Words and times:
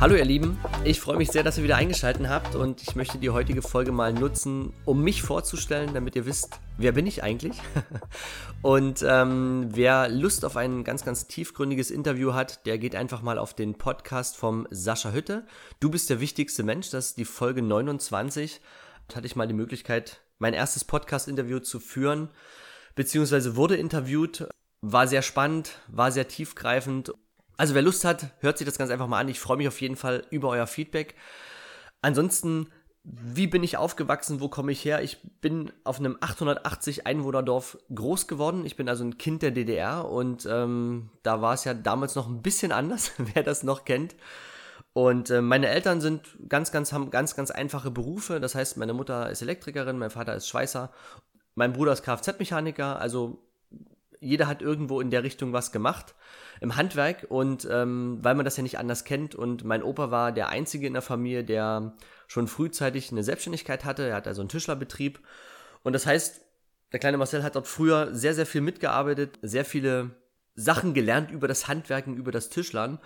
Hallo 0.00 0.14
ihr 0.14 0.24
Lieben, 0.24 0.60
ich 0.84 1.00
freue 1.00 1.16
mich 1.16 1.32
sehr, 1.32 1.42
dass 1.42 1.58
ihr 1.58 1.64
wieder 1.64 1.74
eingeschaltet 1.74 2.28
habt 2.28 2.54
und 2.54 2.82
ich 2.82 2.94
möchte 2.94 3.18
die 3.18 3.30
heutige 3.30 3.62
Folge 3.62 3.90
mal 3.90 4.12
nutzen, 4.12 4.72
um 4.84 5.02
mich 5.02 5.22
vorzustellen, 5.22 5.92
damit 5.92 6.14
ihr 6.14 6.24
wisst, 6.24 6.60
wer 6.76 6.92
bin 6.92 7.04
ich 7.04 7.24
eigentlich. 7.24 7.60
und 8.62 9.04
ähm, 9.04 9.70
wer 9.72 10.08
Lust 10.08 10.44
auf 10.44 10.56
ein 10.56 10.84
ganz, 10.84 11.04
ganz 11.04 11.26
tiefgründiges 11.26 11.90
Interview 11.90 12.32
hat, 12.32 12.64
der 12.64 12.78
geht 12.78 12.94
einfach 12.94 13.22
mal 13.22 13.38
auf 13.38 13.54
den 13.54 13.74
Podcast 13.74 14.36
vom 14.36 14.68
Sascha 14.70 15.10
Hütte. 15.10 15.44
Du 15.80 15.90
bist 15.90 16.08
der 16.10 16.20
wichtigste 16.20 16.62
Mensch, 16.62 16.90
das 16.90 17.06
ist 17.06 17.18
die 17.18 17.24
Folge 17.24 17.62
29. 17.62 18.60
Da 19.08 19.16
hatte 19.16 19.26
ich 19.26 19.34
mal 19.34 19.48
die 19.48 19.54
Möglichkeit, 19.54 20.20
mein 20.38 20.54
erstes 20.54 20.84
Podcast-Interview 20.84 21.58
zu 21.58 21.80
führen, 21.80 22.28
beziehungsweise 22.94 23.56
wurde 23.56 23.74
interviewt. 23.74 24.48
War 24.80 25.08
sehr 25.08 25.22
spannend, 25.22 25.80
war 25.88 26.12
sehr 26.12 26.28
tiefgreifend 26.28 27.12
also 27.58 27.74
wer 27.74 27.82
Lust 27.82 28.04
hat, 28.04 28.28
hört 28.38 28.56
sich 28.56 28.64
das 28.64 28.78
ganz 28.78 28.90
einfach 28.90 29.08
mal 29.08 29.18
an. 29.18 29.28
Ich 29.28 29.40
freue 29.40 29.56
mich 29.56 29.68
auf 29.68 29.80
jeden 29.80 29.96
Fall 29.96 30.24
über 30.30 30.48
euer 30.48 30.68
Feedback. 30.68 31.16
Ansonsten, 32.00 32.68
wie 33.02 33.48
bin 33.48 33.64
ich 33.64 33.76
aufgewachsen? 33.76 34.40
Wo 34.40 34.48
komme 34.48 34.70
ich 34.70 34.84
her? 34.84 35.02
Ich 35.02 35.18
bin 35.40 35.72
auf 35.82 35.98
einem 35.98 36.16
880 36.20 37.06
Einwohnerdorf 37.08 37.76
groß 37.92 38.28
geworden. 38.28 38.64
Ich 38.64 38.76
bin 38.76 38.88
also 38.88 39.02
ein 39.02 39.18
Kind 39.18 39.42
der 39.42 39.50
DDR 39.50 40.08
und 40.08 40.46
ähm, 40.48 41.10
da 41.24 41.42
war 41.42 41.54
es 41.54 41.64
ja 41.64 41.74
damals 41.74 42.14
noch 42.14 42.28
ein 42.28 42.42
bisschen 42.42 42.70
anders, 42.70 43.12
wer 43.18 43.42
das 43.42 43.64
noch 43.64 43.84
kennt. 43.84 44.14
Und 44.92 45.30
äh, 45.30 45.42
meine 45.42 45.66
Eltern 45.66 46.00
sind 46.00 46.38
ganz, 46.48 46.70
ganz, 46.70 46.92
haben 46.92 47.10
ganz, 47.10 47.34
ganz 47.34 47.50
einfache 47.50 47.90
Berufe. 47.90 48.38
Das 48.38 48.54
heißt, 48.54 48.76
meine 48.76 48.94
Mutter 48.94 49.30
ist 49.30 49.42
Elektrikerin, 49.42 49.98
mein 49.98 50.10
Vater 50.10 50.36
ist 50.36 50.46
Schweißer, 50.46 50.92
mein 51.56 51.72
Bruder 51.72 51.92
ist 51.92 52.04
Kfz-Mechaniker. 52.04 53.00
Also 53.00 53.47
jeder 54.20 54.46
hat 54.46 54.62
irgendwo 54.62 55.00
in 55.00 55.10
der 55.10 55.22
Richtung 55.22 55.52
was 55.52 55.72
gemacht 55.72 56.14
im 56.60 56.76
Handwerk 56.76 57.26
und 57.28 57.66
ähm, 57.70 58.18
weil 58.22 58.34
man 58.34 58.44
das 58.44 58.56
ja 58.56 58.62
nicht 58.62 58.78
anders 58.78 59.04
kennt 59.04 59.34
und 59.34 59.64
mein 59.64 59.82
Opa 59.82 60.10
war 60.10 60.32
der 60.32 60.48
einzige 60.48 60.86
in 60.86 60.94
der 60.94 61.02
Familie, 61.02 61.44
der 61.44 61.94
schon 62.26 62.48
frühzeitig 62.48 63.12
eine 63.12 63.22
Selbstständigkeit 63.22 63.84
hatte. 63.84 64.08
Er 64.08 64.16
hat 64.16 64.26
also 64.26 64.42
einen 64.42 64.48
Tischlerbetrieb 64.48 65.20
und 65.82 65.92
das 65.92 66.06
heißt, 66.06 66.40
der 66.92 67.00
kleine 67.00 67.18
Marcel 67.18 67.42
hat 67.42 67.54
dort 67.54 67.68
früher 67.68 68.14
sehr, 68.14 68.34
sehr 68.34 68.46
viel 68.46 68.60
mitgearbeitet, 68.60 69.38
sehr 69.42 69.64
viele 69.64 70.10
Sachen 70.54 70.94
gelernt 70.94 71.30
über 71.30 71.46
das 71.46 71.68
Handwerken, 71.68 72.16
über 72.16 72.32
das 72.32 72.48
Tischlern 72.48 72.98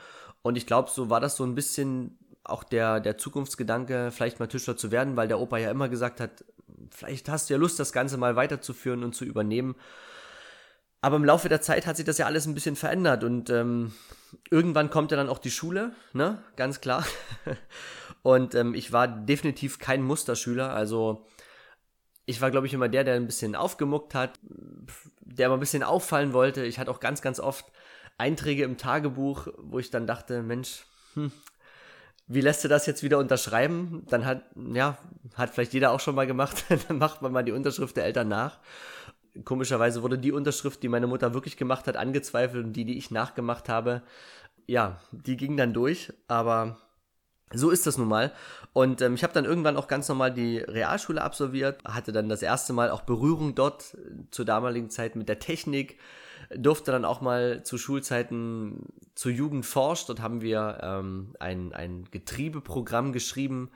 und 0.43 0.57
ich 0.57 0.67
glaube, 0.67 0.91
so 0.91 1.11
war 1.11 1.21
das 1.21 1.37
so 1.37 1.45
ein 1.45 1.55
bisschen 1.55 2.19
auch 2.45 2.65
der, 2.65 3.01
der 3.01 3.19
Zukunftsgedanke, 3.19 4.11
vielleicht 4.11 4.41
mal 4.41 4.49
Tischler 4.49 4.77
zu 4.77 4.91
werden, 4.91 5.17
weil 5.17 5.29
der 5.29 5.39
Opa 5.39 5.59
ja 5.59 5.71
immer 5.71 5.89
gesagt 5.89 6.21
hat, 6.21 6.45
vielleicht 6.91 7.29
hast 7.29 7.49
du 7.49 7.55
ja 7.55 7.61
Lust, 7.61 7.79
das 7.79 7.93
Ganze 7.93 8.17
mal 8.17 8.37
weiterzuführen 8.37 9.05
und 9.05 9.15
zu 9.15 9.25
übernehmen. 9.25 9.77
Aber 11.03 11.17
im 11.17 11.25
Laufe 11.25 11.49
der 11.49 11.61
Zeit 11.61 11.87
hat 11.87 11.97
sich 11.97 12.07
das 12.07 12.19
ja 12.19 12.27
alles 12.27 12.47
ein 12.47 12.55
bisschen 12.55 12.77
verändert 12.77 13.25
und 13.25 13.51
ähm, 13.51 13.93
irgendwann 14.51 14.89
kommt 14.89 15.11
ja 15.11 15.17
dann 15.17 15.29
auch 15.29 15.41
die 15.41 15.51
Schule, 15.51 15.93
ne? 16.13 16.41
Ganz 16.55 16.81
klar. 16.81 17.05
und 18.23 18.55
ähm, 18.55 18.73
ich 18.73 18.93
war 18.93 19.09
definitiv 19.09 19.81
kein 19.81 20.03
Musterschüler, 20.03 20.73
also 20.73 21.27
ich 22.25 22.41
war, 22.41 22.53
glaube 22.53 22.69
ich, 22.69 22.73
immer 22.73 22.89
der, 22.89 23.03
der 23.03 23.17
ein 23.17 23.27
bisschen 23.27 23.57
aufgemuckt 23.57 24.15
hat, 24.15 24.39
der 25.21 25.47
immer 25.47 25.57
ein 25.57 25.61
bisschen 25.61 25.83
auffallen 25.83 26.33
wollte. 26.33 26.65
Ich 26.65 26.79
hatte 26.79 26.93
auch 26.93 27.01
ganz, 27.01 27.21
ganz 27.21 27.41
oft 27.41 27.65
Einträge 28.17 28.63
im 28.63 28.77
Tagebuch, 28.77 29.49
wo 29.59 29.81
ich 29.81 29.91
dann 29.91 30.07
dachte, 30.07 30.41
Mensch, 30.45 30.85
hm, 31.15 31.33
wie 32.29 32.41
lässt 32.41 32.63
du 32.63 32.69
das 32.69 32.87
jetzt 32.87 33.03
wieder 33.03 33.19
unterschreiben? 33.19 34.07
Dann 34.09 34.25
hat, 34.25 34.45
ja, 34.73 34.99
hat 35.35 35.51
vielleicht 35.51 35.75
jeder 35.75 35.91
auch 35.91 35.99
schon 35.99 36.15
mal 36.15 36.29
gemacht, 36.29 36.65
dann 36.89 36.99
macht 36.99 37.23
man 37.23 37.33
mal 37.33 37.43
die 37.43 37.51
Unterschrift 37.51 37.97
der 37.97 38.05
Eltern 38.05 38.29
nach 38.29 38.61
komischerweise 39.45 40.03
wurde 40.03 40.19
die 40.19 40.33
Unterschrift, 40.33 40.83
die 40.83 40.89
meine 40.89 41.07
Mutter 41.07 41.35
wirklich 41.35 41.57
gemacht 41.57 41.87
hat, 41.87 41.97
angezweifelt 41.97 42.65
und 42.65 42.73
die, 42.75 42.85
die 42.85 42.99
ich 42.99 43.11
nachgemacht 43.11 43.69
habe, 43.69 44.03
ja, 44.67 45.01
die 45.11 45.37
ging 45.37 45.57
dann 45.57 45.73
durch, 45.73 46.13
aber 46.29 46.79
so 47.53 47.71
ist 47.71 47.87
das 47.87 47.99
nun 47.99 48.09
mal. 48.09 48.33
Und 48.73 49.03
ähm, 49.03 49.15
ich 49.15 49.23
habe 49.23 49.33
dann 49.33 49.45
irgendwann 49.45 49.77
auch 49.77 49.89
ganz 49.89 50.09
normal 50.09 50.33
die 50.33 50.59
Realschule 50.59 51.23
absolviert, 51.23 51.83
hatte 51.85 52.13
dann 52.13 52.29
das 52.29 52.43
erste 52.43 52.73
Mal 52.73 52.91
auch 52.91 53.03
Berührung 53.03 53.55
dort 53.55 53.95
äh, 53.95 54.31
zur 54.31 54.45
damaligen 54.45 54.91
Zeit 54.91 55.17
mit 55.17 55.29
der 55.29 55.39
Technik, 55.39 55.99
durfte 56.55 56.93
dann 56.93 57.05
auch 57.05 57.21
mal 57.21 57.63
zu 57.63 57.79
Schulzeiten 57.79 58.87
zur 59.15 59.33
Jugend 59.33 59.67
forscht. 59.67 60.09
Dort 60.09 60.21
haben 60.21 60.41
wir 60.41 60.79
ähm, 60.83 61.35
ein, 61.41 61.73
ein 61.73 62.07
Getriebeprogramm 62.11 63.13
geschrieben 63.13 63.71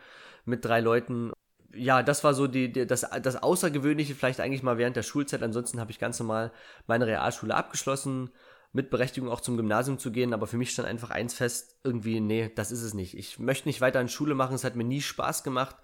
mit 0.44 0.64
drei 0.64 0.80
Leuten 0.80 1.32
ja, 1.76 2.02
das 2.02 2.24
war 2.24 2.34
so 2.34 2.46
die, 2.46 2.72
die, 2.72 2.86
das, 2.86 3.06
das 3.22 3.42
Außergewöhnliche 3.42 4.14
vielleicht 4.14 4.40
eigentlich 4.40 4.62
mal 4.62 4.78
während 4.78 4.96
der 4.96 5.02
Schulzeit. 5.02 5.42
Ansonsten 5.42 5.80
habe 5.80 5.90
ich 5.90 5.98
ganz 5.98 6.18
normal 6.18 6.52
meine 6.86 7.06
Realschule 7.06 7.54
abgeschlossen, 7.54 8.30
mit 8.72 8.90
Berechtigung 8.90 9.30
auch 9.30 9.40
zum 9.40 9.56
Gymnasium 9.56 9.98
zu 9.98 10.10
gehen. 10.10 10.34
Aber 10.34 10.46
für 10.46 10.56
mich 10.56 10.70
stand 10.70 10.88
einfach 10.88 11.10
eins 11.10 11.34
fest, 11.34 11.76
irgendwie, 11.84 12.20
nee, 12.20 12.50
das 12.54 12.70
ist 12.72 12.82
es 12.82 12.94
nicht. 12.94 13.16
Ich 13.16 13.38
möchte 13.38 13.68
nicht 13.68 13.80
weiter 13.80 14.00
in 14.00 14.08
Schule 14.08 14.34
machen. 14.34 14.54
Es 14.54 14.64
hat 14.64 14.76
mir 14.76 14.84
nie 14.84 15.00
Spaß 15.00 15.44
gemacht, 15.44 15.76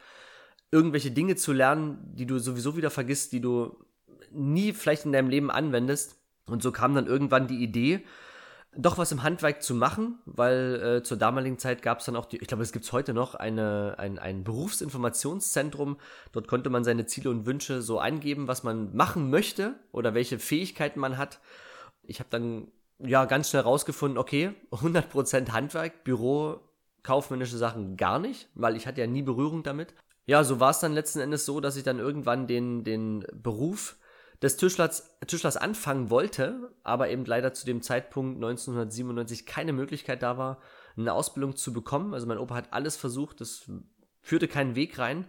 irgendwelche 0.70 1.10
Dinge 1.10 1.36
zu 1.36 1.52
lernen, 1.52 1.98
die 2.14 2.26
du 2.26 2.38
sowieso 2.38 2.76
wieder 2.76 2.90
vergisst, 2.90 3.32
die 3.32 3.40
du 3.40 3.76
nie 4.30 4.72
vielleicht 4.72 5.04
in 5.04 5.12
deinem 5.12 5.28
Leben 5.28 5.50
anwendest. 5.50 6.16
Und 6.46 6.62
so 6.62 6.72
kam 6.72 6.94
dann 6.94 7.06
irgendwann 7.06 7.46
die 7.46 7.62
Idee, 7.62 8.04
doch 8.74 8.96
was 8.96 9.12
im 9.12 9.22
Handwerk 9.22 9.62
zu 9.62 9.74
machen, 9.74 10.18
weil 10.24 10.82
äh, 10.82 11.02
zur 11.02 11.18
damaligen 11.18 11.58
Zeit 11.58 11.82
gab 11.82 11.98
es 11.98 12.06
dann 12.06 12.16
auch, 12.16 12.24
die, 12.24 12.38
ich 12.38 12.48
glaube, 12.48 12.62
es 12.62 12.72
gibt 12.72 12.86
es 12.86 12.92
heute 12.92 13.12
noch, 13.12 13.34
eine, 13.34 13.96
ein, 13.98 14.18
ein 14.18 14.44
Berufsinformationszentrum. 14.44 15.98
Dort 16.32 16.48
konnte 16.48 16.70
man 16.70 16.82
seine 16.82 17.04
Ziele 17.04 17.28
und 17.30 17.44
Wünsche 17.44 17.82
so 17.82 17.98
eingeben, 17.98 18.48
was 18.48 18.62
man 18.62 18.94
machen 18.96 19.28
möchte 19.28 19.74
oder 19.92 20.14
welche 20.14 20.38
Fähigkeiten 20.38 21.00
man 21.00 21.18
hat. 21.18 21.40
Ich 22.02 22.18
habe 22.18 22.30
dann 22.30 22.68
ja 22.98 23.26
ganz 23.26 23.50
schnell 23.50 23.62
rausgefunden, 23.62 24.16
okay, 24.16 24.54
100% 24.70 25.50
Handwerk, 25.50 26.04
Büro, 26.04 26.60
kaufmännische 27.02 27.58
Sachen 27.58 27.96
gar 27.96 28.18
nicht, 28.18 28.48
weil 28.54 28.76
ich 28.76 28.86
hatte 28.86 29.00
ja 29.00 29.06
nie 29.06 29.22
Berührung 29.22 29.62
damit. 29.62 29.94
Ja, 30.24 30.44
so 30.44 30.60
war 30.60 30.70
es 30.70 30.78
dann 30.78 30.94
letzten 30.94 31.20
Endes 31.20 31.44
so, 31.44 31.60
dass 31.60 31.76
ich 31.76 31.82
dann 31.82 31.98
irgendwann 31.98 32.46
den, 32.46 32.84
den 32.84 33.26
Beruf 33.34 33.96
des 34.42 34.56
Tischlers, 34.56 35.16
Tischlers 35.26 35.56
anfangen 35.56 36.10
wollte, 36.10 36.72
aber 36.82 37.08
eben 37.08 37.24
leider 37.24 37.54
zu 37.54 37.64
dem 37.64 37.80
Zeitpunkt 37.80 38.36
1997 38.36 39.46
keine 39.46 39.72
Möglichkeit 39.72 40.22
da 40.22 40.36
war, 40.36 40.58
eine 40.96 41.12
Ausbildung 41.12 41.56
zu 41.56 41.72
bekommen. 41.72 42.12
Also 42.12 42.26
mein 42.26 42.38
Opa 42.38 42.56
hat 42.56 42.72
alles 42.72 42.96
versucht, 42.96 43.40
das 43.40 43.70
führte 44.20 44.48
keinen 44.48 44.74
Weg 44.74 44.98
rein. 44.98 45.26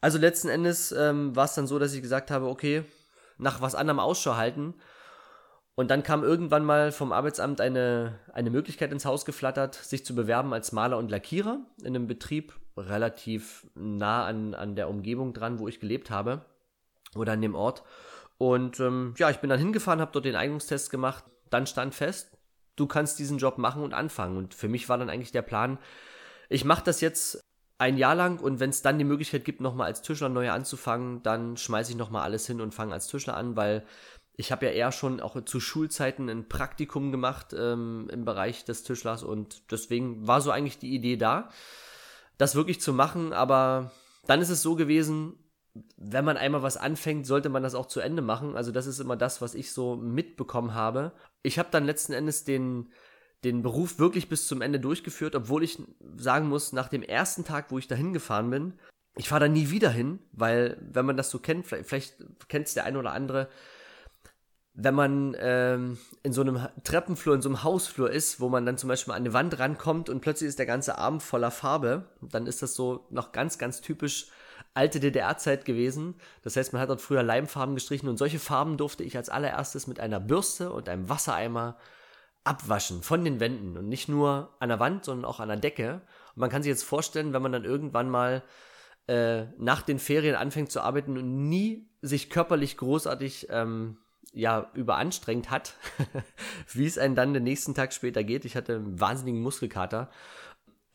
Also 0.00 0.18
letzten 0.18 0.48
Endes 0.48 0.92
ähm, 0.92 1.34
war 1.34 1.46
es 1.46 1.54
dann 1.54 1.66
so, 1.66 1.78
dass 1.78 1.92
ich 1.92 2.02
gesagt 2.02 2.30
habe, 2.30 2.46
okay, 2.46 2.84
nach 3.38 3.60
was 3.60 3.74
anderem 3.74 3.98
Ausschau 3.98 4.36
halten. 4.36 4.74
Und 5.74 5.90
dann 5.90 6.02
kam 6.02 6.22
irgendwann 6.22 6.64
mal 6.64 6.92
vom 6.92 7.12
Arbeitsamt 7.12 7.60
eine, 7.60 8.18
eine 8.32 8.50
Möglichkeit 8.50 8.92
ins 8.92 9.04
Haus 9.04 9.24
geflattert, 9.24 9.74
sich 9.74 10.06
zu 10.06 10.14
bewerben 10.14 10.54
als 10.54 10.72
Maler 10.72 10.96
und 10.96 11.10
Lackierer 11.10 11.60
in 11.80 11.88
einem 11.88 12.06
Betrieb 12.06 12.54
relativ 12.76 13.66
nah 13.74 14.24
an, 14.24 14.54
an 14.54 14.76
der 14.76 14.88
Umgebung 14.88 15.34
dran, 15.34 15.58
wo 15.58 15.68
ich 15.68 15.80
gelebt 15.80 16.10
habe 16.10 16.44
oder 17.14 17.32
an 17.32 17.42
dem 17.42 17.54
Ort. 17.54 17.82
Und 18.38 18.80
ähm, 18.80 19.14
ja, 19.16 19.30
ich 19.30 19.38
bin 19.38 19.50
dann 19.50 19.58
hingefahren, 19.58 20.00
habe 20.00 20.12
dort 20.12 20.24
den 20.24 20.36
Eignungstest 20.36 20.90
gemacht. 20.90 21.24
Dann 21.50 21.66
stand 21.66 21.94
fest, 21.94 22.36
du 22.76 22.86
kannst 22.86 23.18
diesen 23.18 23.38
Job 23.38 23.58
machen 23.58 23.82
und 23.82 23.94
anfangen. 23.94 24.36
Und 24.36 24.54
für 24.54 24.68
mich 24.68 24.88
war 24.88 24.98
dann 24.98 25.10
eigentlich 25.10 25.32
der 25.32 25.42
Plan, 25.42 25.78
ich 26.48 26.64
mache 26.64 26.84
das 26.84 27.00
jetzt 27.00 27.40
ein 27.78 27.98
Jahr 27.98 28.14
lang 28.14 28.40
und 28.40 28.60
wenn 28.60 28.70
es 28.70 28.82
dann 28.82 28.98
die 28.98 29.04
Möglichkeit 29.04 29.44
gibt, 29.44 29.60
nochmal 29.60 29.88
als 29.88 30.02
Tischler 30.02 30.28
neu 30.28 30.50
anzufangen, 30.50 31.22
dann 31.22 31.56
schmeiße 31.56 31.92
ich 31.92 31.96
nochmal 31.96 32.22
alles 32.22 32.46
hin 32.46 32.60
und 32.60 32.72
fange 32.72 32.94
als 32.94 33.08
Tischler 33.08 33.36
an, 33.36 33.56
weil 33.56 33.84
ich 34.34 34.52
habe 34.52 34.66
ja 34.66 34.72
eher 34.72 34.92
schon 34.92 35.20
auch 35.20 35.42
zu 35.44 35.60
Schulzeiten 35.60 36.28
ein 36.28 36.48
Praktikum 36.48 37.10
gemacht 37.10 37.54
ähm, 37.56 38.08
im 38.10 38.24
Bereich 38.24 38.64
des 38.64 38.82
Tischlers 38.82 39.22
und 39.22 39.70
deswegen 39.70 40.26
war 40.26 40.40
so 40.40 40.50
eigentlich 40.50 40.78
die 40.78 40.94
Idee 40.94 41.16
da, 41.16 41.50
das 42.38 42.54
wirklich 42.54 42.80
zu 42.80 42.92
machen, 42.92 43.32
aber 43.32 43.92
dann 44.26 44.40
ist 44.40 44.50
es 44.50 44.62
so 44.62 44.74
gewesen, 44.74 45.38
wenn 45.96 46.24
man 46.24 46.36
einmal 46.36 46.62
was 46.62 46.76
anfängt, 46.76 47.26
sollte 47.26 47.48
man 47.48 47.62
das 47.62 47.74
auch 47.74 47.86
zu 47.86 48.00
Ende 48.00 48.22
machen. 48.22 48.56
Also 48.56 48.72
das 48.72 48.86
ist 48.86 49.00
immer 49.00 49.16
das, 49.16 49.40
was 49.40 49.54
ich 49.54 49.72
so 49.72 49.96
mitbekommen 49.96 50.74
habe. 50.74 51.12
Ich 51.42 51.58
habe 51.58 51.68
dann 51.70 51.84
letzten 51.84 52.12
Endes 52.12 52.44
den, 52.44 52.92
den 53.44 53.62
Beruf 53.62 53.98
wirklich 53.98 54.28
bis 54.28 54.46
zum 54.46 54.62
Ende 54.62 54.80
durchgeführt, 54.80 55.34
obwohl 55.34 55.62
ich 55.62 55.78
sagen 56.16 56.48
muss, 56.48 56.72
nach 56.72 56.88
dem 56.88 57.02
ersten 57.02 57.44
Tag, 57.44 57.70
wo 57.70 57.78
ich 57.78 57.88
dahin 57.88 58.12
gefahren 58.12 58.50
bin, 58.50 58.74
ich 59.16 59.28
fahre 59.28 59.42
da 59.42 59.48
nie 59.48 59.70
wieder 59.70 59.90
hin, 59.90 60.18
weil 60.32 60.76
wenn 60.80 61.06
man 61.06 61.16
das 61.16 61.30
so 61.30 61.38
kennt, 61.38 61.66
vielleicht, 61.66 61.88
vielleicht 61.88 62.16
kennt 62.48 62.66
es 62.66 62.74
der 62.74 62.84
eine 62.84 62.98
oder 62.98 63.12
andere, 63.12 63.48
wenn 64.78 64.94
man 64.94 65.34
ähm, 65.40 65.96
in 66.22 66.34
so 66.34 66.42
einem 66.42 66.60
Treppenflur, 66.84 67.34
in 67.34 67.40
so 67.40 67.48
einem 67.48 67.64
Hausflur 67.64 68.10
ist, 68.10 68.40
wo 68.40 68.50
man 68.50 68.66
dann 68.66 68.76
zum 68.76 68.88
Beispiel 68.88 69.14
an 69.14 69.22
eine 69.22 69.32
Wand 69.32 69.58
rankommt 69.58 70.10
und 70.10 70.20
plötzlich 70.20 70.48
ist 70.48 70.58
der 70.58 70.66
ganze 70.66 70.98
Abend 70.98 71.22
voller 71.22 71.50
Farbe, 71.50 72.10
dann 72.20 72.46
ist 72.46 72.60
das 72.62 72.74
so 72.74 73.06
noch 73.10 73.32
ganz, 73.32 73.56
ganz 73.56 73.80
typisch 73.80 74.30
alte 74.76 75.00
DDR-Zeit 75.00 75.64
gewesen. 75.64 76.14
Das 76.42 76.56
heißt, 76.56 76.72
man 76.72 76.82
hat 76.82 76.90
dort 76.90 77.00
früher 77.00 77.22
Leimfarben 77.22 77.74
gestrichen 77.74 78.08
und 78.08 78.18
solche 78.18 78.38
Farben 78.38 78.76
durfte 78.76 79.04
ich 79.04 79.16
als 79.16 79.28
allererstes 79.28 79.86
mit 79.86 80.00
einer 80.00 80.20
Bürste 80.20 80.70
und 80.72 80.88
einem 80.88 81.08
Wassereimer 81.08 81.76
abwaschen 82.44 83.02
von 83.02 83.24
den 83.24 83.40
Wänden 83.40 83.76
und 83.76 83.88
nicht 83.88 84.08
nur 84.08 84.54
an 84.60 84.68
der 84.68 84.78
Wand, 84.78 85.04
sondern 85.04 85.24
auch 85.24 85.40
an 85.40 85.48
der 85.48 85.56
Decke. 85.56 86.02
Und 86.34 86.40
man 86.40 86.50
kann 86.50 86.62
sich 86.62 86.70
jetzt 86.70 86.84
vorstellen, 86.84 87.32
wenn 87.32 87.42
man 87.42 87.52
dann 87.52 87.64
irgendwann 87.64 88.08
mal 88.08 88.42
äh, 89.08 89.44
nach 89.58 89.82
den 89.82 89.98
Ferien 89.98 90.36
anfängt 90.36 90.70
zu 90.70 90.80
arbeiten 90.80 91.18
und 91.18 91.48
nie 91.48 91.88
sich 92.02 92.30
körperlich 92.30 92.76
großartig 92.76 93.48
ähm, 93.50 93.98
ja 94.32 94.70
überanstrengt 94.74 95.50
hat, 95.50 95.74
wie 96.72 96.86
es 96.86 96.98
einem 96.98 97.14
dann 97.14 97.34
den 97.34 97.44
nächsten 97.44 97.74
Tag 97.74 97.92
später 97.92 98.22
geht. 98.22 98.44
Ich 98.44 98.56
hatte 98.56 98.76
einen 98.76 99.00
wahnsinnigen 99.00 99.42
Muskelkater. 99.42 100.10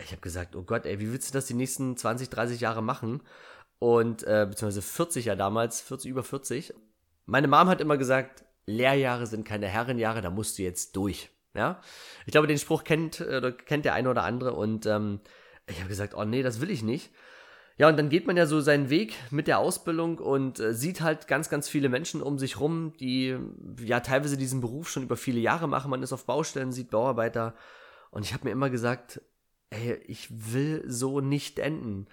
Ich 0.03 0.11
habe 0.11 0.21
gesagt, 0.21 0.55
oh 0.55 0.63
Gott, 0.63 0.85
ey, 0.85 0.99
wie 0.99 1.11
willst 1.11 1.29
du 1.29 1.33
das 1.33 1.47
die 1.47 1.53
nächsten 1.53 1.97
20, 1.97 2.29
30 2.29 2.61
Jahre 2.61 2.81
machen? 2.81 3.21
Und 3.81 4.21
äh, 4.27 4.45
beziehungsweise 4.47 4.83
40 4.83 5.25
ja 5.25 5.35
damals, 5.35 5.81
40 5.81 6.11
über 6.11 6.21
40. 6.21 6.71
Meine 7.25 7.47
Mom 7.47 7.67
hat 7.67 7.81
immer 7.81 7.97
gesagt, 7.97 8.45
Lehrjahre 8.67 9.25
sind 9.25 9.43
keine 9.43 9.67
Herrenjahre, 9.67 10.21
da 10.21 10.29
musst 10.29 10.59
du 10.59 10.61
jetzt 10.61 10.95
durch. 10.95 11.31
Ja, 11.55 11.81
ich 12.27 12.31
glaube, 12.31 12.45
den 12.45 12.59
Spruch 12.59 12.83
kennt, 12.83 13.21
äh, 13.21 13.51
kennt 13.51 13.85
der 13.85 13.95
eine 13.95 14.11
oder 14.11 14.23
andere 14.23 14.53
und 14.53 14.85
ähm, 14.85 15.19
ich 15.65 15.79
habe 15.79 15.89
gesagt, 15.89 16.13
oh 16.13 16.25
nee, 16.25 16.43
das 16.43 16.61
will 16.61 16.69
ich 16.69 16.83
nicht. 16.83 17.09
Ja, 17.79 17.89
und 17.89 17.97
dann 17.97 18.09
geht 18.09 18.27
man 18.27 18.37
ja 18.37 18.45
so 18.45 18.61
seinen 18.61 18.91
Weg 18.91 19.15
mit 19.31 19.47
der 19.47 19.57
Ausbildung 19.57 20.19
und 20.19 20.59
äh, 20.59 20.75
sieht 20.75 21.01
halt 21.01 21.27
ganz, 21.27 21.49
ganz 21.49 21.67
viele 21.67 21.89
Menschen 21.89 22.21
um 22.21 22.37
sich 22.37 22.59
rum, 22.59 22.93
die 22.99 23.35
ja 23.83 24.01
teilweise 24.01 24.37
diesen 24.37 24.61
Beruf 24.61 24.91
schon 24.91 25.01
über 25.01 25.17
viele 25.17 25.39
Jahre 25.39 25.67
machen. 25.67 25.89
Man 25.89 26.03
ist 26.03 26.13
auf 26.13 26.27
Baustellen, 26.27 26.71
sieht 26.71 26.91
Bauarbeiter. 26.91 27.55
Und 28.11 28.25
ich 28.25 28.33
habe 28.33 28.43
mir 28.43 28.51
immer 28.51 28.69
gesagt, 28.69 29.21
ey, 29.71 29.95
ich 30.05 30.53
will 30.53 30.83
so 30.85 31.19
nicht 31.19 31.57
enden 31.57 32.05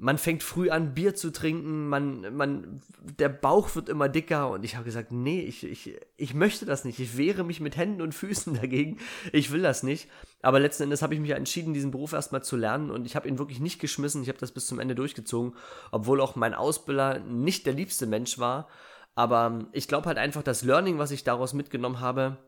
man 0.00 0.16
fängt 0.16 0.44
früh 0.44 0.70
an, 0.70 0.94
Bier 0.94 1.16
zu 1.16 1.32
trinken, 1.32 1.88
man, 1.88 2.34
man, 2.36 2.80
der 3.18 3.28
Bauch 3.28 3.74
wird 3.74 3.88
immer 3.88 4.08
dicker 4.08 4.48
und 4.48 4.64
ich 4.64 4.76
habe 4.76 4.84
gesagt, 4.84 5.10
nee, 5.10 5.40
ich, 5.40 5.64
ich, 5.64 5.98
ich 6.16 6.34
möchte 6.34 6.64
das 6.66 6.84
nicht. 6.84 7.00
Ich 7.00 7.16
wehre 7.16 7.42
mich 7.42 7.58
mit 7.60 7.76
Händen 7.76 8.00
und 8.00 8.14
Füßen 8.14 8.54
dagegen. 8.54 8.98
Ich 9.32 9.50
will 9.50 9.60
das 9.60 9.82
nicht. 9.82 10.08
Aber 10.40 10.60
letzten 10.60 10.84
Endes 10.84 11.02
habe 11.02 11.14
ich 11.14 11.20
mich 11.20 11.30
entschieden, 11.30 11.74
diesen 11.74 11.90
Beruf 11.90 12.12
erstmal 12.12 12.44
zu 12.44 12.56
lernen 12.56 12.92
und 12.92 13.06
ich 13.06 13.16
habe 13.16 13.28
ihn 13.28 13.40
wirklich 13.40 13.58
nicht 13.58 13.80
geschmissen. 13.80 14.22
Ich 14.22 14.28
habe 14.28 14.38
das 14.38 14.52
bis 14.52 14.66
zum 14.66 14.78
Ende 14.78 14.94
durchgezogen, 14.94 15.56
obwohl 15.90 16.20
auch 16.20 16.36
mein 16.36 16.54
Ausbilder 16.54 17.18
nicht 17.18 17.66
der 17.66 17.74
liebste 17.74 18.06
Mensch 18.06 18.38
war. 18.38 18.68
Aber 19.16 19.66
ich 19.72 19.88
glaube 19.88 20.06
halt 20.06 20.18
einfach, 20.18 20.44
das 20.44 20.62
Learning, 20.62 20.98
was 20.98 21.10
ich 21.10 21.24
daraus 21.24 21.54
mitgenommen 21.54 21.98
habe, 21.98 22.38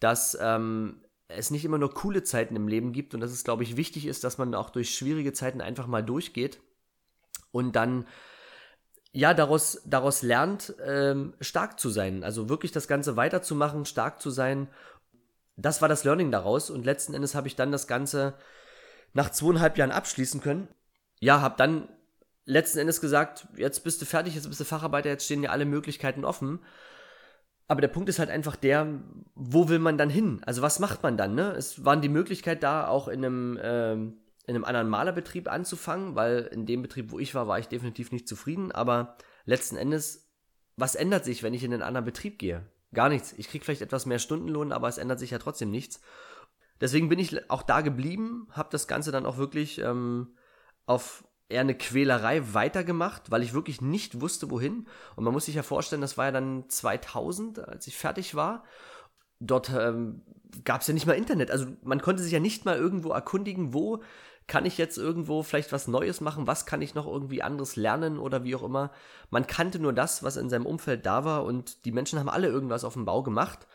dass 0.00 0.38
ähm, 0.40 1.02
es 1.28 1.50
nicht 1.50 1.66
immer 1.66 1.76
nur 1.76 1.92
coole 1.92 2.22
Zeiten 2.22 2.56
im 2.56 2.66
Leben 2.66 2.92
gibt 2.92 3.12
und 3.12 3.20
dass 3.20 3.30
es, 3.30 3.44
glaube 3.44 3.62
ich, 3.62 3.76
wichtig 3.76 4.06
ist, 4.06 4.24
dass 4.24 4.38
man 4.38 4.54
auch 4.54 4.70
durch 4.70 4.94
schwierige 4.94 5.34
Zeiten 5.34 5.60
einfach 5.60 5.86
mal 5.86 6.02
durchgeht 6.02 6.60
und 7.54 7.76
dann 7.76 8.06
ja, 9.12 9.32
daraus, 9.32 9.80
daraus 9.86 10.22
lernt, 10.22 10.74
ähm, 10.84 11.34
stark 11.40 11.78
zu 11.78 11.88
sein. 11.88 12.24
Also 12.24 12.48
wirklich 12.48 12.72
das 12.72 12.88
Ganze 12.88 13.16
weiterzumachen, 13.16 13.84
stark 13.84 14.20
zu 14.20 14.30
sein. 14.30 14.68
Das 15.56 15.80
war 15.80 15.88
das 15.88 16.02
Learning 16.02 16.32
daraus. 16.32 16.68
Und 16.68 16.84
letzten 16.84 17.14
Endes 17.14 17.36
habe 17.36 17.46
ich 17.46 17.54
dann 17.54 17.70
das 17.70 17.86
Ganze 17.86 18.34
nach 19.12 19.30
zweieinhalb 19.30 19.78
Jahren 19.78 19.92
abschließen 19.92 20.40
können. 20.40 20.66
Ja, 21.20 21.40
habe 21.40 21.54
dann 21.56 21.88
letzten 22.44 22.80
Endes 22.80 23.00
gesagt, 23.00 23.46
jetzt 23.56 23.84
bist 23.84 24.02
du 24.02 24.04
fertig, 24.04 24.34
jetzt 24.34 24.48
bist 24.48 24.58
du 24.58 24.64
Facharbeiter, 24.64 25.10
jetzt 25.10 25.26
stehen 25.26 25.44
ja 25.44 25.50
alle 25.50 25.64
Möglichkeiten 25.64 26.24
offen. 26.24 26.58
Aber 27.68 27.80
der 27.80 27.88
Punkt 27.88 28.08
ist 28.08 28.18
halt 28.18 28.30
einfach 28.30 28.56
der, 28.56 29.00
wo 29.36 29.68
will 29.68 29.78
man 29.78 29.96
dann 29.96 30.10
hin? 30.10 30.42
Also 30.44 30.60
was 30.60 30.80
macht 30.80 31.04
man 31.04 31.16
dann? 31.16 31.36
Ne? 31.36 31.52
Es 31.52 31.84
waren 31.84 32.02
die 32.02 32.08
Möglichkeit 32.08 32.64
da, 32.64 32.88
auch 32.88 33.06
in 33.06 33.24
einem 33.24 33.58
ähm, 33.62 34.23
in 34.46 34.54
einem 34.54 34.64
anderen 34.64 34.88
Malerbetrieb 34.88 35.50
anzufangen, 35.50 36.14
weil 36.14 36.48
in 36.52 36.66
dem 36.66 36.82
Betrieb, 36.82 37.10
wo 37.10 37.18
ich 37.18 37.34
war, 37.34 37.48
war 37.48 37.58
ich 37.58 37.68
definitiv 37.68 38.12
nicht 38.12 38.28
zufrieden. 38.28 38.72
Aber 38.72 39.16
letzten 39.44 39.76
Endes, 39.76 40.30
was 40.76 40.94
ändert 40.94 41.24
sich, 41.24 41.42
wenn 41.42 41.54
ich 41.54 41.64
in 41.64 41.72
einen 41.72 41.82
anderen 41.82 42.04
Betrieb 42.04 42.38
gehe? 42.38 42.66
Gar 42.92 43.08
nichts. 43.08 43.32
Ich 43.36 43.48
kriege 43.48 43.64
vielleicht 43.64 43.82
etwas 43.82 44.06
mehr 44.06 44.18
Stundenlohn, 44.18 44.72
aber 44.72 44.88
es 44.88 44.98
ändert 44.98 45.18
sich 45.18 45.30
ja 45.30 45.38
trotzdem 45.38 45.70
nichts. 45.70 46.00
Deswegen 46.80 47.08
bin 47.08 47.18
ich 47.18 47.50
auch 47.50 47.62
da 47.62 47.80
geblieben, 47.80 48.48
habe 48.50 48.68
das 48.70 48.86
Ganze 48.86 49.12
dann 49.12 49.26
auch 49.26 49.36
wirklich 49.36 49.78
ähm, 49.78 50.36
auf 50.86 51.24
eher 51.48 51.60
eine 51.60 51.76
Quälerei 51.76 52.54
weitergemacht, 52.54 53.30
weil 53.30 53.42
ich 53.42 53.54
wirklich 53.54 53.80
nicht 53.80 54.20
wusste, 54.20 54.50
wohin. 54.50 54.86
Und 55.16 55.24
man 55.24 55.32
muss 55.32 55.46
sich 55.46 55.54
ja 55.54 55.62
vorstellen, 55.62 56.02
das 56.02 56.18
war 56.18 56.26
ja 56.26 56.32
dann 56.32 56.68
2000, 56.68 57.60
als 57.60 57.86
ich 57.86 57.96
fertig 57.96 58.34
war. 58.34 58.64
Dort 59.40 59.70
ähm, 59.70 60.22
gab 60.64 60.80
es 60.80 60.86
ja 60.86 60.94
nicht 60.94 61.06
mal 61.06 61.14
Internet. 61.14 61.50
Also 61.50 61.66
man 61.82 62.00
konnte 62.00 62.22
sich 62.22 62.32
ja 62.32 62.40
nicht 62.40 62.64
mal 62.64 62.76
irgendwo 62.76 63.10
erkundigen, 63.10 63.74
wo 63.74 64.02
kann 64.46 64.66
ich 64.66 64.76
jetzt 64.76 64.98
irgendwo 64.98 65.42
vielleicht 65.42 65.72
was 65.72 65.88
Neues 65.88 66.20
machen? 66.20 66.46
Was 66.46 66.66
kann 66.66 66.82
ich 66.82 66.94
noch 66.94 67.06
irgendwie 67.06 67.42
anderes 67.42 67.76
lernen 67.76 68.18
oder 68.18 68.44
wie 68.44 68.54
auch 68.54 68.62
immer? 68.62 68.90
Man 69.30 69.46
kannte 69.46 69.78
nur 69.78 69.92
das, 69.92 70.22
was 70.22 70.36
in 70.36 70.50
seinem 70.50 70.66
Umfeld 70.66 71.06
da 71.06 71.24
war 71.24 71.44
und 71.44 71.84
die 71.84 71.92
Menschen 71.92 72.18
haben 72.18 72.28
alle 72.28 72.48
irgendwas 72.48 72.84
auf 72.84 72.92
dem 72.94 73.04
Bau 73.04 73.22
gemacht. 73.22 73.66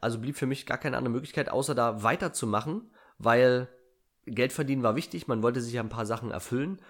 Also 0.00 0.18
blieb 0.18 0.36
für 0.36 0.46
mich 0.46 0.66
gar 0.66 0.78
keine 0.78 0.96
andere 0.96 1.12
Möglichkeit, 1.12 1.50
außer 1.50 1.74
da 1.74 2.02
weiterzumachen, 2.02 2.90
weil 3.18 3.68
Geld 4.26 4.52
verdienen 4.52 4.82
war 4.82 4.96
wichtig, 4.96 5.28
man 5.28 5.42
wollte 5.42 5.60
sich 5.60 5.72
ja 5.72 5.82
ein 5.82 5.88
paar 5.88 6.06
Sachen 6.06 6.30
erfüllen 6.30 6.80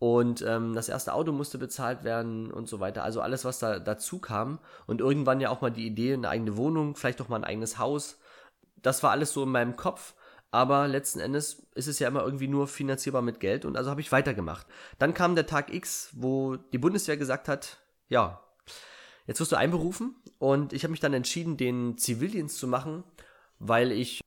und 0.00 0.40
ähm, 0.40 0.74
das 0.74 0.88
erste 0.88 1.12
Auto 1.12 1.30
musste 1.30 1.58
bezahlt 1.58 2.04
werden 2.04 2.50
und 2.50 2.66
so 2.68 2.80
weiter. 2.80 3.04
Also 3.04 3.20
alles, 3.20 3.44
was 3.44 3.58
da 3.58 3.78
dazu 3.78 4.18
kam 4.18 4.58
und 4.86 5.02
irgendwann 5.02 5.40
ja 5.40 5.50
auch 5.50 5.60
mal 5.60 5.70
die 5.70 5.86
Idee, 5.86 6.14
eine 6.14 6.30
eigene 6.30 6.56
Wohnung, 6.56 6.96
vielleicht 6.96 7.20
auch 7.20 7.28
mal 7.28 7.36
ein 7.36 7.44
eigenes 7.44 7.78
Haus. 7.78 8.18
Das 8.76 9.02
war 9.02 9.10
alles 9.10 9.34
so 9.34 9.42
in 9.42 9.50
meinem 9.50 9.76
Kopf 9.76 10.14
aber 10.50 10.88
letzten 10.88 11.20
Endes 11.20 11.66
ist 11.74 11.86
es 11.86 11.98
ja 11.98 12.08
immer 12.08 12.24
irgendwie 12.24 12.48
nur 12.48 12.66
finanzierbar 12.66 13.22
mit 13.22 13.40
Geld 13.40 13.64
und 13.64 13.76
also 13.76 13.90
habe 13.90 14.00
ich 14.00 14.12
weitergemacht. 14.12 14.66
Dann 14.98 15.14
kam 15.14 15.34
der 15.34 15.46
Tag 15.46 15.72
X, 15.72 16.10
wo 16.12 16.56
die 16.56 16.78
Bundeswehr 16.78 17.16
gesagt 17.16 17.48
hat, 17.48 17.78
ja, 18.08 18.40
jetzt 19.26 19.40
wirst 19.40 19.52
du 19.52 19.56
einberufen 19.56 20.16
und 20.38 20.72
ich 20.72 20.82
habe 20.82 20.90
mich 20.90 21.00
dann 21.00 21.14
entschieden, 21.14 21.56
den 21.56 21.98
Zivildienst 21.98 22.58
zu 22.58 22.66
machen, 22.66 23.04
weil 23.58 23.92
ich 23.92 24.20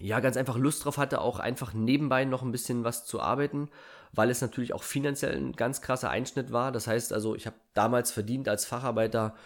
ja 0.00 0.18
ganz 0.20 0.36
einfach 0.36 0.56
Lust 0.56 0.84
drauf 0.84 0.98
hatte, 0.98 1.20
auch 1.20 1.38
einfach 1.38 1.72
nebenbei 1.74 2.24
noch 2.24 2.42
ein 2.42 2.52
bisschen 2.52 2.82
was 2.84 3.04
zu 3.04 3.20
arbeiten, 3.20 3.70
weil 4.12 4.30
es 4.30 4.40
natürlich 4.40 4.72
auch 4.72 4.82
finanziell 4.82 5.36
ein 5.36 5.52
ganz 5.52 5.82
krasser 5.82 6.10
Einschnitt 6.10 6.52
war. 6.52 6.72
Das 6.72 6.86
heißt 6.86 7.12
also, 7.12 7.36
ich 7.36 7.46
habe 7.46 7.56
damals 7.74 8.10
verdient 8.10 8.48
als 8.48 8.64
Facharbeiter 8.64 9.36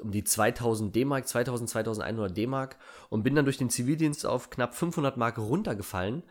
um 0.00 0.10
die 0.10 0.24
2000 0.24 0.94
D-Mark, 0.94 1.28
2000, 1.28 1.68
2100 1.70 2.36
D-Mark 2.36 2.76
und 3.08 3.22
bin 3.22 3.34
dann 3.34 3.44
durch 3.44 3.58
den 3.58 3.70
Zivildienst 3.70 4.26
auf 4.26 4.50
knapp 4.50 4.74
500 4.74 5.16
Mark 5.16 5.38
runtergefallen. 5.38 6.22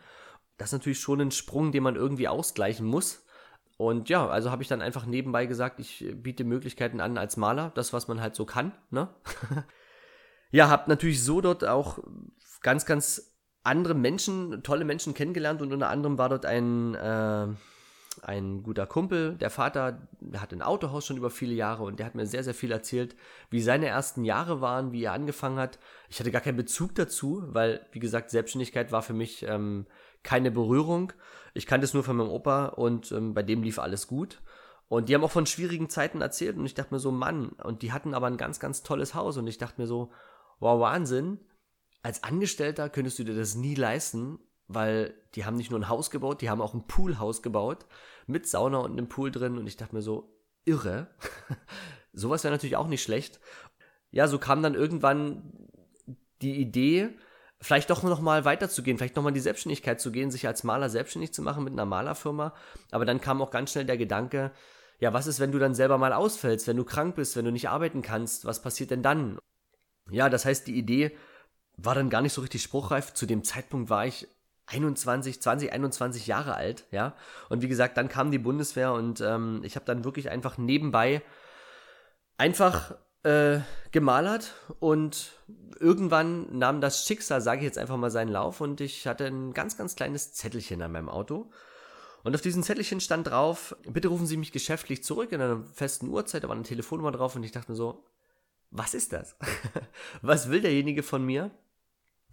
Das 0.58 0.68
ist 0.68 0.72
natürlich 0.72 1.00
schon 1.00 1.20
ein 1.20 1.30
Sprung, 1.30 1.72
den 1.72 1.82
man 1.82 1.96
irgendwie 1.96 2.28
ausgleichen 2.28 2.86
muss. 2.86 3.24
Und 3.76 4.10
ja, 4.10 4.28
also 4.28 4.50
habe 4.50 4.62
ich 4.62 4.68
dann 4.68 4.82
einfach 4.82 5.06
nebenbei 5.06 5.46
gesagt, 5.46 5.80
ich 5.80 6.04
biete 6.14 6.44
Möglichkeiten 6.44 7.00
an 7.00 7.16
als 7.16 7.38
Maler, 7.38 7.72
das, 7.74 7.94
was 7.94 8.08
man 8.08 8.20
halt 8.20 8.34
so 8.34 8.44
kann. 8.44 8.72
Ne? 8.90 9.08
ja, 10.50 10.68
habe 10.68 10.90
natürlich 10.90 11.24
so 11.24 11.40
dort 11.40 11.64
auch 11.64 11.98
ganz, 12.60 12.84
ganz 12.84 13.34
andere 13.62 13.94
Menschen, 13.94 14.62
tolle 14.62 14.84
Menschen 14.84 15.14
kennengelernt 15.14 15.62
und 15.62 15.72
unter 15.72 15.88
anderem 15.88 16.18
war 16.18 16.28
dort 16.28 16.44
ein, 16.44 16.94
äh, 16.94 17.46
ein 18.22 18.62
guter 18.62 18.86
Kumpel, 18.86 19.36
der 19.36 19.50
Vater, 19.50 20.06
der 20.20 20.40
hat 20.40 20.52
ein 20.52 20.62
Autohaus 20.62 21.06
schon 21.06 21.16
über 21.16 21.30
viele 21.30 21.54
Jahre 21.54 21.84
und 21.84 21.98
der 21.98 22.06
hat 22.06 22.14
mir 22.14 22.26
sehr, 22.26 22.44
sehr 22.44 22.54
viel 22.54 22.72
erzählt, 22.72 23.16
wie 23.50 23.60
seine 23.60 23.86
ersten 23.86 24.24
Jahre 24.24 24.60
waren, 24.60 24.92
wie 24.92 25.04
er 25.04 25.12
angefangen 25.12 25.58
hat. 25.58 25.78
Ich 26.08 26.20
hatte 26.20 26.30
gar 26.30 26.40
keinen 26.40 26.56
Bezug 26.56 26.94
dazu, 26.94 27.42
weil, 27.46 27.86
wie 27.92 27.98
gesagt, 27.98 28.30
Selbstständigkeit 28.30 28.92
war 28.92 29.02
für 29.02 29.12
mich 29.12 29.44
ähm, 29.44 29.86
keine 30.22 30.50
Berührung. 30.50 31.12
Ich 31.54 31.66
kannte 31.66 31.84
es 31.84 31.94
nur 31.94 32.04
von 32.04 32.16
meinem 32.16 32.30
Opa 32.30 32.66
und 32.66 33.12
ähm, 33.12 33.34
bei 33.34 33.42
dem 33.42 33.62
lief 33.62 33.78
alles 33.78 34.06
gut. 34.06 34.40
Und 34.88 35.08
die 35.08 35.14
haben 35.14 35.24
auch 35.24 35.30
von 35.30 35.46
schwierigen 35.46 35.88
Zeiten 35.88 36.20
erzählt 36.20 36.56
und 36.56 36.66
ich 36.66 36.74
dachte 36.74 36.92
mir 36.92 37.00
so, 37.00 37.12
Mann, 37.12 37.50
und 37.50 37.82
die 37.82 37.92
hatten 37.92 38.12
aber 38.12 38.26
ein 38.26 38.36
ganz, 38.36 38.58
ganz 38.58 38.82
tolles 38.82 39.14
Haus 39.14 39.36
und 39.36 39.46
ich 39.46 39.56
dachte 39.56 39.80
mir 39.80 39.86
so, 39.86 40.10
wow, 40.58 40.80
Wahnsinn. 40.80 41.38
Als 42.02 42.24
Angestellter 42.24 42.88
könntest 42.88 43.18
du 43.18 43.24
dir 43.24 43.36
das 43.36 43.54
nie 43.54 43.74
leisten, 43.74 44.38
weil 44.72 45.14
die 45.34 45.44
haben 45.44 45.56
nicht 45.56 45.70
nur 45.70 45.80
ein 45.80 45.88
Haus 45.88 46.10
gebaut, 46.10 46.40
die 46.40 46.48
haben 46.48 46.60
auch 46.60 46.74
ein 46.74 46.86
Poolhaus 46.86 47.42
gebaut 47.42 47.86
mit 48.26 48.46
Sauna 48.46 48.78
und 48.78 48.92
einem 48.92 49.08
Pool 49.08 49.30
drin 49.30 49.58
und 49.58 49.66
ich 49.66 49.76
dachte 49.76 49.94
mir 49.94 50.02
so, 50.02 50.32
irre. 50.64 51.08
Sowas 52.12 52.44
wäre 52.44 52.54
natürlich 52.54 52.76
auch 52.76 52.86
nicht 52.86 53.02
schlecht. 53.02 53.40
Ja, 54.10 54.28
so 54.28 54.38
kam 54.38 54.62
dann 54.62 54.74
irgendwann 54.74 55.68
die 56.40 56.60
Idee, 56.60 57.10
vielleicht 57.60 57.90
doch 57.90 58.02
noch 58.02 58.20
mal 58.20 58.44
weiterzugehen, 58.44 58.96
vielleicht 58.96 59.16
noch 59.16 59.22
mal 59.22 59.30
in 59.30 59.34
die 59.34 59.40
Selbstständigkeit 59.40 60.00
zu 60.00 60.12
gehen, 60.12 60.30
sich 60.30 60.46
als 60.46 60.64
Maler 60.64 60.88
selbstständig 60.88 61.34
zu 61.34 61.42
machen 61.42 61.64
mit 61.64 61.72
einer 61.72 61.84
Malerfirma. 61.84 62.54
Aber 62.90 63.04
dann 63.04 63.20
kam 63.20 63.42
auch 63.42 63.50
ganz 63.50 63.72
schnell 63.72 63.84
der 63.84 63.98
Gedanke, 63.98 64.52
ja, 64.98 65.12
was 65.12 65.26
ist, 65.26 65.40
wenn 65.40 65.52
du 65.52 65.58
dann 65.58 65.74
selber 65.74 65.98
mal 65.98 66.12
ausfällst, 66.12 66.66
wenn 66.68 66.76
du 66.76 66.84
krank 66.84 67.16
bist, 67.16 67.36
wenn 67.36 67.44
du 67.44 67.52
nicht 67.52 67.68
arbeiten 67.68 68.02
kannst, 68.02 68.44
was 68.44 68.62
passiert 68.62 68.90
denn 68.90 69.02
dann? 69.02 69.38
Ja, 70.10 70.28
das 70.28 70.44
heißt, 70.44 70.66
die 70.66 70.76
Idee 70.76 71.16
war 71.76 71.94
dann 71.94 72.10
gar 72.10 72.22
nicht 72.22 72.32
so 72.32 72.42
richtig 72.42 72.62
spruchreif. 72.62 73.14
Zu 73.14 73.26
dem 73.26 73.42
Zeitpunkt 73.42 73.90
war 73.90 74.06
ich 74.06 74.28
21, 74.70 75.42
20, 75.42 75.72
21 75.72 76.26
Jahre 76.26 76.54
alt, 76.54 76.84
ja. 76.90 77.14
Und 77.48 77.62
wie 77.62 77.68
gesagt, 77.68 77.96
dann 77.96 78.08
kam 78.08 78.30
die 78.30 78.38
Bundeswehr 78.38 78.92
und 78.92 79.20
ähm, 79.20 79.60
ich 79.64 79.76
habe 79.76 79.86
dann 79.86 80.04
wirklich 80.04 80.30
einfach 80.30 80.58
nebenbei 80.58 81.22
einfach 82.36 82.94
äh, 83.22 83.60
gemalert 83.90 84.54
und 84.78 85.32
irgendwann 85.78 86.56
nahm 86.56 86.80
das 86.80 87.04
Schicksal, 87.04 87.40
sage 87.40 87.60
ich 87.60 87.64
jetzt 87.64 87.78
einfach 87.78 87.96
mal, 87.96 88.10
seinen 88.10 88.30
Lauf 88.30 88.60
und 88.60 88.80
ich 88.80 89.06
hatte 89.06 89.26
ein 89.26 89.52
ganz, 89.52 89.76
ganz 89.76 89.96
kleines 89.96 90.34
Zettelchen 90.34 90.80
an 90.82 90.92
meinem 90.92 91.08
Auto. 91.08 91.50
Und 92.22 92.34
auf 92.34 92.42
diesem 92.42 92.62
Zettelchen 92.62 93.00
stand 93.00 93.28
drauf, 93.28 93.74
bitte 93.88 94.08
rufen 94.08 94.26
Sie 94.26 94.36
mich 94.36 94.52
geschäftlich 94.52 95.02
zurück 95.02 95.32
in 95.32 95.40
einer 95.40 95.64
festen 95.72 96.08
Uhrzeit, 96.08 96.44
da 96.44 96.48
war 96.48 96.54
eine 96.54 96.64
Telefonnummer 96.64 97.12
drauf 97.12 97.34
und 97.34 97.42
ich 97.42 97.52
dachte 97.52 97.72
mir 97.72 97.76
so, 97.76 98.04
was 98.70 98.94
ist 98.94 99.12
das? 99.12 99.36
was 100.22 100.50
will 100.50 100.60
derjenige 100.60 101.02
von 101.02 101.24
mir? 101.24 101.50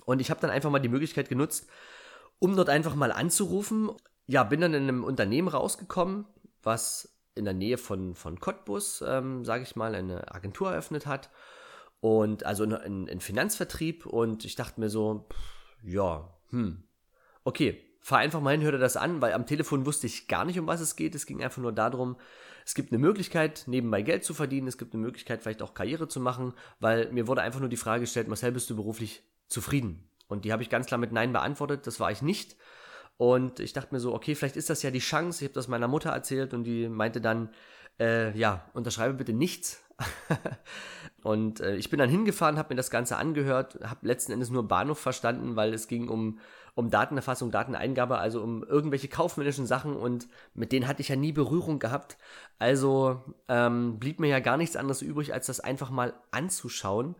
Und 0.06 0.22
ich 0.22 0.30
habe 0.30 0.40
dann 0.40 0.50
einfach 0.50 0.70
mal 0.70 0.80
die 0.80 0.90
Möglichkeit 0.90 1.30
genutzt, 1.30 1.68
um 2.40 2.56
dort 2.56 2.70
einfach 2.70 2.96
mal 2.96 3.12
anzurufen. 3.12 3.92
Ja, 4.26 4.44
bin 4.44 4.62
dann 4.62 4.74
in 4.74 4.84
einem 4.84 5.04
Unternehmen 5.04 5.48
rausgekommen, 5.48 6.26
was 6.64 7.18
in 7.36 7.46
der 7.46 7.54
Nähe 7.54 7.78
von, 7.78 8.16
von 8.16 8.40
Cottbus, 8.40 9.04
ähm, 9.06 9.46
sage 9.46 9.64
ich 9.64 9.76
mal, 9.76 9.96
eine 9.96 10.34
Agentur 10.34 10.72
eröffnet 10.72 11.06
hat. 11.06 11.30
Und 12.00 12.46
also 12.46 12.64
ein 12.64 13.20
Finanzvertrieb. 13.20 14.06
Und 14.06 14.46
ich 14.46 14.56
dachte 14.56 14.80
mir 14.80 14.90
so, 14.90 15.28
pff, 15.32 15.84
ja, 15.84 16.34
hm, 16.50 16.84
okay, 17.44 17.84
fahr 18.02 18.20
einfach 18.20 18.42
mal 18.42 18.52
hin, 18.52 18.62
hör 18.62 18.72
dir 18.72 18.78
das 18.78 18.98
an, 18.98 19.22
weil 19.22 19.34
am 19.34 19.46
Telefon 19.46 19.86
wusste 19.86 20.08
ich 20.08 20.28
gar 20.28 20.46
nicht, 20.46 20.60
um 20.60 20.68
was 20.68 20.82
es 20.82 20.96
geht. 20.96 21.16
Es 21.16 21.26
ging 21.26 21.44
einfach 21.44 21.62
nur 21.62 21.74
darum, 21.74 22.18
es 22.66 22.74
gibt 22.74 22.92
eine 22.92 23.00
Möglichkeit, 23.00 23.64
nebenbei 23.68 24.02
Geld 24.02 24.24
zu 24.24 24.34
verdienen. 24.34 24.68
Es 24.68 24.78
gibt 24.78 24.94
eine 24.94 25.04
Möglichkeit, 25.04 25.42
vielleicht 25.42 25.62
auch 25.62 25.74
Karriere 25.74 26.08
zu 26.08 26.20
machen, 26.20 26.54
weil 26.80 27.12
mir 27.12 27.28
wurde 27.28 27.42
einfach 27.42 27.60
nur 27.60 27.70
die 27.70 27.78
Frage 27.78 28.02
gestellt, 28.02 28.28
Marcel, 28.28 28.52
bist 28.52 28.70
du 28.70 28.76
beruflich 28.76 29.24
zufrieden? 29.48 30.10
Und 30.28 30.46
die 30.46 30.52
habe 30.52 30.64
ich 30.64 30.70
ganz 30.70 30.88
klar 30.88 30.98
mit 30.98 31.12
Nein 31.12 31.34
beantwortet. 31.34 31.88
Das 31.88 32.00
war 32.00 32.12
ich 32.12 32.22
nicht. 32.22 32.56
Und 33.18 33.60
ich 33.60 33.74
dachte 33.74 33.94
mir 33.94 34.00
so, 34.00 34.14
okay, 34.14 34.36
vielleicht 34.36 34.58
ist 34.58 34.70
das 34.70 34.84
ja 34.84 34.92
die 34.92 35.00
Chance. 35.00 35.44
Ich 35.44 35.50
habe 35.50 35.56
das 35.56 35.68
meiner 35.68 35.88
Mutter 35.88 36.12
erzählt 36.12 36.54
und 36.54 36.64
die 36.64 36.88
meinte 36.88 37.20
dann, 37.20 37.50
äh, 38.00 38.38
ja, 38.38 38.70
unterschreibe 38.74 39.16
bitte 39.16 39.34
nichts. 39.34 39.84
und 41.24 41.60
äh, 41.60 41.76
ich 41.76 41.90
bin 41.90 41.98
dann 41.98 42.10
hingefahren, 42.10 42.58
habe 42.60 42.74
mir 42.74 42.78
das 42.78 42.92
Ganze 42.92 43.18
angehört, 43.18 43.80
habe 43.84 44.08
letzten 44.08 44.32
Endes 44.32 44.52
nur 44.52 44.68
Bahnhof 44.68 45.00
verstanden, 45.00 45.56
weil 45.56 45.74
es 45.74 45.88
ging 45.88 46.08
um, 46.08 46.40
um 46.76 46.92
Datenerfassung, 46.92 47.50
Dateneingabe, 47.50 48.20
also 48.20 48.44
um 48.44 48.64
irgendwelche 48.64 49.08
kaufmännischen 49.08 49.66
Sachen 49.66 49.96
und 49.96 50.28
mit 50.54 50.72
denen 50.72 50.88
hatte 50.88 51.02
ich 51.02 51.10
ja 51.10 51.16
nie 51.16 51.32
Berührung 51.32 51.80
gehabt. 51.80 52.18
Also 52.60 53.24
ähm, 53.48 53.98
blieb 53.98 54.20
mir 54.20 54.28
ja 54.28 54.40
gar 54.40 54.58
nichts 54.58 54.76
anderes 54.76 55.02
übrig, 55.02 55.34
als 55.34 55.48
das 55.48 55.60
einfach 55.60 55.90
mal 55.90 56.14
anzuschauen. 56.30 57.16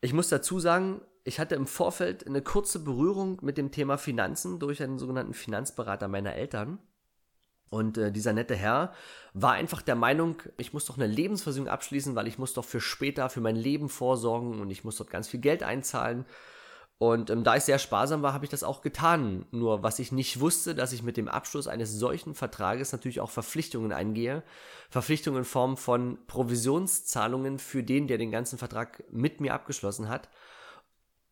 Ich 0.00 0.14
muss 0.14 0.30
dazu 0.30 0.58
sagen, 0.58 1.02
ich 1.24 1.38
hatte 1.38 1.54
im 1.54 1.66
Vorfeld 1.66 2.26
eine 2.26 2.42
kurze 2.42 2.78
Berührung 2.78 3.38
mit 3.42 3.58
dem 3.58 3.70
Thema 3.70 3.98
Finanzen 3.98 4.58
durch 4.58 4.82
einen 4.82 4.98
sogenannten 4.98 5.34
Finanzberater 5.34 6.08
meiner 6.08 6.34
Eltern. 6.34 6.78
Und 7.68 7.98
äh, 7.98 8.10
dieser 8.10 8.32
nette 8.32 8.56
Herr 8.56 8.92
war 9.32 9.52
einfach 9.52 9.82
der 9.82 9.94
Meinung, 9.94 10.42
ich 10.56 10.72
muss 10.72 10.86
doch 10.86 10.96
eine 10.96 11.06
Lebensversicherung 11.06 11.68
abschließen, 11.68 12.16
weil 12.16 12.26
ich 12.26 12.38
muss 12.38 12.54
doch 12.54 12.64
für 12.64 12.80
später, 12.80 13.30
für 13.30 13.40
mein 13.40 13.54
Leben 13.54 13.88
vorsorgen 13.88 14.60
und 14.60 14.70
ich 14.70 14.82
muss 14.82 14.96
dort 14.96 15.10
ganz 15.10 15.28
viel 15.28 15.40
Geld 15.40 15.62
einzahlen. 15.62 16.24
Und 16.98 17.30
ähm, 17.30 17.44
da 17.44 17.56
ich 17.56 17.62
sehr 17.62 17.78
sparsam 17.78 18.22
war, 18.22 18.32
habe 18.32 18.44
ich 18.44 18.50
das 18.50 18.64
auch 18.64 18.82
getan. 18.82 19.46
Nur 19.52 19.82
was 19.82 20.00
ich 20.00 20.10
nicht 20.10 20.40
wusste, 20.40 20.74
dass 20.74 20.92
ich 20.92 21.02
mit 21.02 21.16
dem 21.16 21.28
Abschluss 21.28 21.68
eines 21.68 21.92
solchen 21.92 22.34
Vertrages 22.34 22.92
natürlich 22.92 23.20
auch 23.20 23.30
Verpflichtungen 23.30 23.92
eingehe. 23.92 24.42
Verpflichtungen 24.90 25.38
in 25.38 25.44
Form 25.44 25.76
von 25.76 26.18
Provisionszahlungen 26.26 27.58
für 27.58 27.82
den, 27.84 28.08
der 28.08 28.18
den 28.18 28.32
ganzen 28.32 28.58
Vertrag 28.58 29.04
mit 29.12 29.40
mir 29.40 29.54
abgeschlossen 29.54 30.08
hat 30.08 30.28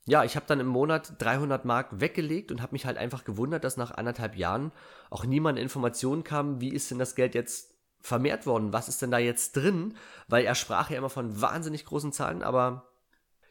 ja, 0.09 0.25
ich 0.25 0.37
habe 0.37 0.47
dann 0.47 0.59
im 0.59 0.67
Monat 0.67 1.13
300 1.19 1.67
Mark 1.67 2.01
weggelegt 2.01 2.51
und 2.51 2.63
habe 2.63 2.73
mich 2.73 2.87
halt 2.87 2.97
einfach 2.97 3.25
gewundert, 3.25 3.63
dass 3.63 3.77
nach 3.77 3.91
anderthalb 3.91 4.37
Jahren 4.37 4.73
auch 5.11 5.27
niemand 5.27 5.59
Informationen 5.59 6.25
kam, 6.25 6.63
wie 6.63 6.73
ist 6.73 6.91
denn 6.91 6.99
das 6.99 7.15
Geld 7.15 7.35
jetzt 7.35 7.75
vermehrt 8.01 8.47
worden? 8.47 8.73
Was 8.73 8.89
ist 8.89 9.03
denn 9.03 9.11
da 9.11 9.19
jetzt 9.19 9.55
drin? 9.55 9.97
Weil 10.27 10.47
er 10.47 10.55
sprach 10.55 10.89
ja 10.89 10.97
immer 10.97 11.11
von 11.11 11.43
wahnsinnig 11.43 11.85
großen 11.85 12.11
Zahlen, 12.13 12.43
aber 12.43 12.89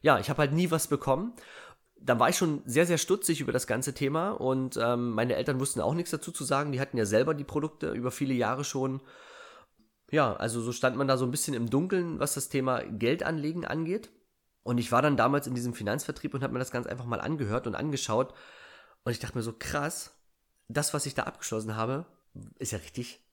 ja, 0.02 0.18
ich 0.18 0.32
habe 0.32 0.40
halt 0.40 0.54
nie 0.54 0.72
was 0.72 0.88
bekommen. 0.88 1.34
Dann 2.00 2.20
war 2.20 2.30
ich 2.30 2.38
schon 2.38 2.64
sehr, 2.66 2.88
sehr 2.88 2.98
stutzig 2.98 3.40
über 3.40 3.52
das 3.52 3.68
ganze 3.68 3.94
Thema 3.94 4.32
und 4.32 4.80
ähm, 4.82 5.12
meine 5.12 5.36
Eltern 5.36 5.60
wussten 5.60 5.80
auch 5.80 5.94
nichts 5.94 6.10
dazu 6.10 6.32
zu 6.32 6.44
sagen. 6.44 6.72
Die 6.72 6.80
hatten 6.80 6.98
ja 6.98 7.06
selber 7.06 7.36
die 7.36 7.44
Produkte 7.44 7.92
über 7.92 8.10
viele 8.10 8.34
Jahre 8.34 8.64
schon. 8.64 9.02
Ja, 10.10 10.36
also 10.36 10.62
so 10.62 10.72
stand 10.72 10.98
man 10.98 11.08
da 11.08 11.18
so 11.18 11.26
ein 11.26 11.32
bisschen 11.32 11.54
im 11.54 11.70
Dunkeln, 11.70 12.20
was 12.20 12.34
das 12.34 12.50
Thema 12.50 12.80
Geldanlegen 12.80 13.64
angeht. 13.64 14.10
Und 14.68 14.80
ich 14.80 14.92
war 14.92 15.02
dann 15.02 15.16
damals 15.16 15.48
in 15.48 15.56
diesem 15.56 15.74
Finanzvertrieb 15.74 16.34
und 16.34 16.44
habe 16.44 16.52
mir 16.52 16.60
das 16.60 16.72
ganz 16.72 16.88
einfach 16.88 17.06
mal 17.06 17.22
angehört 17.22 17.68
und 17.68 17.76
angeschaut. 17.76 18.34
Und 19.06 19.14
ich 19.14 19.20
dachte 19.20 19.38
mir 19.38 19.42
so, 19.42 19.54
krass, 19.58 20.12
das, 20.68 20.94
was 20.94 21.06
ich 21.06 21.16
da 21.16 21.24
abgeschlossen 21.24 21.78
habe, 21.78 22.06
ist 22.60 22.74
ja 22.74 22.78
richtig 22.80 23.26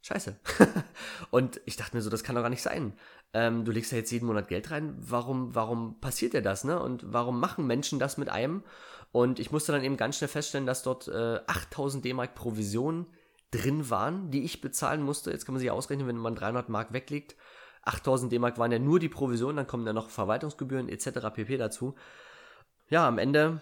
scheiße. 0.00 0.36
und 1.30 1.60
ich 1.66 1.76
dachte 1.76 1.94
mir 1.94 2.00
so, 2.00 2.08
das 2.08 2.24
kann 2.24 2.34
doch 2.34 2.40
gar 2.40 2.48
nicht 2.48 2.62
sein. 2.62 2.94
Ähm, 3.34 3.66
du 3.66 3.72
legst 3.72 3.92
ja 3.92 3.98
jetzt 3.98 4.10
jeden 4.10 4.24
Monat 4.24 4.48
Geld 4.48 4.70
rein. 4.70 4.94
Warum, 4.96 5.54
warum 5.54 6.00
passiert 6.00 6.32
dir 6.32 6.40
das, 6.40 6.64
ne? 6.64 6.80
Und 6.80 7.04
warum 7.12 7.38
machen 7.40 7.66
Menschen 7.66 7.98
das 7.98 8.16
mit 8.16 8.30
einem? 8.30 8.64
Und 9.12 9.38
ich 9.38 9.52
musste 9.52 9.72
dann 9.72 9.84
eben 9.84 9.98
ganz 9.98 10.16
schnell 10.16 10.28
feststellen, 10.28 10.66
dass 10.66 10.82
dort 10.82 11.08
äh, 11.08 11.40
8000 11.46 12.06
D-Mark 12.06 12.34
Provision 12.34 13.06
drin 13.50 13.90
waren, 13.90 14.30
die 14.30 14.44
ich 14.44 14.62
bezahlen 14.62 15.02
musste. 15.02 15.30
Jetzt 15.30 15.44
kann 15.44 15.52
man 15.52 15.60
sich 15.60 15.70
ausrechnen, 15.70 16.08
wenn 16.08 16.16
man 16.16 16.36
300 16.36 16.70
Mark 16.70 16.94
weglegt, 16.94 17.36
8000 17.82 18.32
D-Mark 18.32 18.58
waren 18.58 18.72
ja 18.72 18.78
nur 18.78 18.98
die 18.98 19.08
Provision, 19.08 19.56
dann 19.56 19.66
kommen 19.66 19.86
ja 19.86 19.92
noch 19.92 20.10
Verwaltungsgebühren 20.10 20.88
etc. 20.88 21.30
pp. 21.32 21.56
dazu. 21.56 21.94
Ja, 22.88 23.06
am 23.06 23.18
Ende 23.18 23.60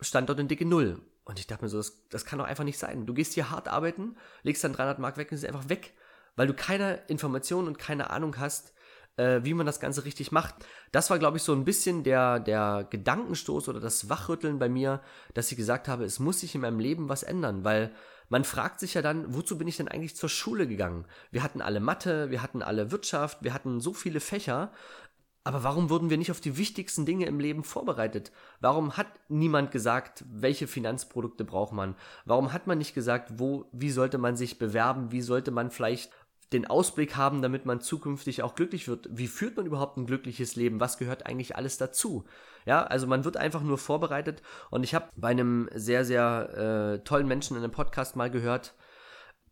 stand 0.00 0.28
dort 0.28 0.38
eine 0.38 0.48
dicke 0.48 0.64
Null. 0.64 1.00
Und 1.24 1.38
ich 1.38 1.46
dachte 1.46 1.64
mir 1.64 1.68
so, 1.68 1.76
das, 1.76 2.08
das 2.08 2.24
kann 2.24 2.38
doch 2.38 2.46
einfach 2.46 2.64
nicht 2.64 2.78
sein. 2.78 3.06
Du 3.06 3.14
gehst 3.14 3.34
hier 3.34 3.50
hart 3.50 3.68
arbeiten, 3.68 4.16
legst 4.42 4.64
dann 4.64 4.72
300 4.72 4.98
Mark 4.98 5.16
weg 5.16 5.30
und 5.30 5.36
ist 5.36 5.44
einfach 5.44 5.68
weg, 5.68 5.94
weil 6.34 6.46
du 6.46 6.54
keine 6.54 7.02
Informationen 7.06 7.68
und 7.68 7.78
keine 7.78 8.10
Ahnung 8.10 8.38
hast, 8.38 8.74
äh, 9.16 9.40
wie 9.44 9.54
man 9.54 9.66
das 9.66 9.78
Ganze 9.78 10.04
richtig 10.04 10.32
macht. 10.32 10.54
Das 10.90 11.10
war, 11.10 11.18
glaube 11.18 11.36
ich, 11.36 11.42
so 11.42 11.52
ein 11.52 11.64
bisschen 11.64 12.02
der, 12.02 12.40
der 12.40 12.86
Gedankenstoß 12.90 13.68
oder 13.68 13.78
das 13.78 14.08
Wachrütteln 14.08 14.58
bei 14.58 14.68
mir, 14.68 15.00
dass 15.34 15.50
ich 15.52 15.56
gesagt 15.56 15.86
habe, 15.86 16.04
es 16.04 16.18
muss 16.18 16.40
sich 16.40 16.54
in 16.54 16.62
meinem 16.62 16.80
Leben 16.80 17.08
was 17.08 17.22
ändern, 17.22 17.64
weil 17.64 17.94
man 18.32 18.44
fragt 18.44 18.80
sich 18.80 18.94
ja 18.94 19.02
dann, 19.02 19.34
wozu 19.34 19.58
bin 19.58 19.68
ich 19.68 19.76
denn 19.76 19.88
eigentlich 19.88 20.16
zur 20.16 20.30
Schule 20.30 20.66
gegangen? 20.66 21.04
Wir 21.30 21.42
hatten 21.42 21.60
alle 21.60 21.80
Mathe, 21.80 22.30
wir 22.30 22.40
hatten 22.40 22.62
alle 22.62 22.90
Wirtschaft, 22.90 23.44
wir 23.44 23.52
hatten 23.52 23.78
so 23.78 23.92
viele 23.92 24.20
Fächer, 24.20 24.72
aber 25.44 25.64
warum 25.64 25.90
wurden 25.90 26.08
wir 26.08 26.16
nicht 26.16 26.30
auf 26.30 26.40
die 26.40 26.56
wichtigsten 26.56 27.04
Dinge 27.04 27.26
im 27.26 27.40
Leben 27.40 27.62
vorbereitet? 27.62 28.32
Warum 28.58 28.96
hat 28.96 29.08
niemand 29.28 29.70
gesagt, 29.70 30.24
welche 30.30 30.66
Finanzprodukte 30.66 31.44
braucht 31.44 31.74
man? 31.74 31.94
Warum 32.24 32.54
hat 32.54 32.66
man 32.66 32.78
nicht 32.78 32.94
gesagt, 32.94 33.38
wo, 33.38 33.66
wie 33.70 33.90
sollte 33.90 34.16
man 34.16 34.34
sich 34.34 34.58
bewerben? 34.58 35.12
Wie 35.12 35.20
sollte 35.20 35.50
man 35.50 35.70
vielleicht 35.70 36.10
den 36.52 36.66
Ausblick 36.66 37.16
haben, 37.16 37.42
damit 37.42 37.66
man 37.66 37.80
zukünftig 37.80 38.42
auch 38.42 38.54
glücklich 38.54 38.88
wird. 38.88 39.08
Wie 39.10 39.26
führt 39.26 39.56
man 39.56 39.66
überhaupt 39.66 39.96
ein 39.96 40.06
glückliches 40.06 40.56
Leben? 40.56 40.80
Was 40.80 40.98
gehört 40.98 41.26
eigentlich 41.26 41.56
alles 41.56 41.78
dazu? 41.78 42.24
Ja, 42.66 42.82
also 42.84 43.06
man 43.06 43.24
wird 43.24 43.36
einfach 43.36 43.62
nur 43.62 43.78
vorbereitet. 43.78 44.42
Und 44.70 44.84
ich 44.84 44.94
habe 44.94 45.08
bei 45.16 45.28
einem 45.28 45.68
sehr, 45.74 46.04
sehr 46.04 46.98
äh, 47.00 47.04
tollen 47.04 47.26
Menschen 47.26 47.56
in 47.56 47.62
einem 47.62 47.72
Podcast 47.72 48.16
mal 48.16 48.30
gehört, 48.30 48.74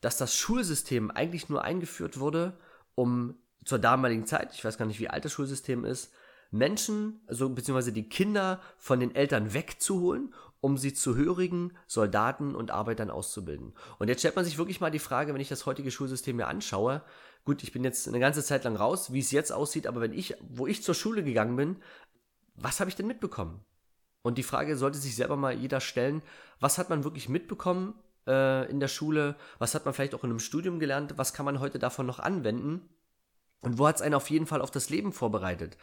dass 0.00 0.16
das 0.16 0.34
Schulsystem 0.36 1.10
eigentlich 1.10 1.48
nur 1.48 1.64
eingeführt 1.64 2.18
wurde, 2.20 2.58
um 2.94 3.34
zur 3.64 3.78
damaligen 3.78 4.26
Zeit, 4.26 4.54
ich 4.54 4.64
weiß 4.64 4.78
gar 4.78 4.86
nicht, 4.86 5.00
wie 5.00 5.10
alt 5.10 5.24
das 5.24 5.32
Schulsystem 5.32 5.84
ist, 5.84 6.12
Menschen, 6.50 7.20
also 7.26 7.48
beziehungsweise 7.48 7.92
die 7.92 8.08
Kinder 8.08 8.60
von 8.76 9.00
den 9.00 9.14
Eltern 9.14 9.54
wegzuholen, 9.54 10.34
um 10.60 10.76
sie 10.76 10.92
zu 10.92 11.16
hörigen 11.16 11.72
Soldaten 11.86 12.54
und 12.54 12.70
Arbeitern 12.70 13.10
auszubilden. 13.10 13.72
Und 13.98 14.08
jetzt 14.08 14.20
stellt 14.20 14.36
man 14.36 14.44
sich 14.44 14.58
wirklich 14.58 14.80
mal 14.80 14.90
die 14.90 14.98
Frage, 14.98 15.32
wenn 15.32 15.40
ich 15.40 15.48
das 15.48 15.66
heutige 15.66 15.90
Schulsystem 15.90 16.36
mir 16.36 16.48
anschaue, 16.48 17.02
gut, 17.44 17.62
ich 17.62 17.72
bin 17.72 17.84
jetzt 17.84 18.06
eine 18.08 18.20
ganze 18.20 18.44
Zeit 18.44 18.64
lang 18.64 18.76
raus, 18.76 19.12
wie 19.12 19.20
es 19.20 19.30
jetzt 19.30 19.52
aussieht, 19.52 19.86
aber 19.86 20.00
wenn 20.00 20.12
ich, 20.12 20.34
wo 20.40 20.66
ich 20.66 20.82
zur 20.82 20.94
Schule 20.94 21.22
gegangen 21.22 21.56
bin, 21.56 21.76
was 22.56 22.80
habe 22.80 22.90
ich 22.90 22.96
denn 22.96 23.06
mitbekommen? 23.06 23.64
Und 24.22 24.36
die 24.36 24.42
Frage 24.42 24.76
sollte 24.76 24.98
sich 24.98 25.16
selber 25.16 25.36
mal 25.36 25.54
jeder 25.54 25.80
stellen, 25.80 26.20
was 26.58 26.76
hat 26.76 26.90
man 26.90 27.04
wirklich 27.04 27.30
mitbekommen 27.30 27.94
äh, 28.26 28.70
in 28.70 28.80
der 28.80 28.88
Schule, 28.88 29.36
was 29.58 29.74
hat 29.74 29.86
man 29.86 29.94
vielleicht 29.94 30.14
auch 30.14 30.24
in 30.24 30.30
einem 30.30 30.40
Studium 30.40 30.78
gelernt, 30.78 31.14
was 31.16 31.32
kann 31.32 31.46
man 31.46 31.60
heute 31.60 31.78
davon 31.78 32.04
noch 32.04 32.18
anwenden 32.18 32.86
und 33.62 33.78
wo 33.78 33.86
hat 33.86 33.96
es 33.96 34.02
einen 34.02 34.14
auf 34.14 34.28
jeden 34.28 34.46
Fall 34.46 34.60
auf 34.60 34.70
das 34.70 34.90
Leben 34.90 35.12
vorbereitet? 35.12 35.78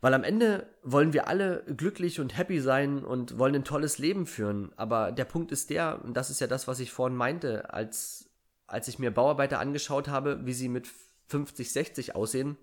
Weil 0.00 0.14
am 0.14 0.24
Ende 0.24 0.66
wollen 0.82 1.12
wir 1.12 1.28
alle 1.28 1.62
glücklich 1.76 2.20
und 2.20 2.36
happy 2.36 2.60
sein 2.60 3.04
und 3.04 3.38
wollen 3.38 3.54
ein 3.54 3.64
tolles 3.64 3.98
Leben 3.98 4.26
führen. 4.26 4.72
Aber 4.76 5.12
der 5.12 5.26
Punkt 5.26 5.52
ist 5.52 5.68
der, 5.70 6.02
und 6.04 6.14
das 6.16 6.30
ist 6.30 6.40
ja 6.40 6.46
das, 6.46 6.66
was 6.66 6.80
ich 6.80 6.90
vorhin 6.90 7.16
meinte, 7.16 7.72
als, 7.72 8.30
als 8.66 8.88
ich 8.88 8.98
mir 8.98 9.10
Bauarbeiter 9.10 9.60
angeschaut 9.60 10.08
habe, 10.08 10.46
wie 10.46 10.54
sie 10.54 10.68
mit 10.68 10.88
50, 11.28 11.70
60 11.70 12.14
aussehen, 12.14 12.56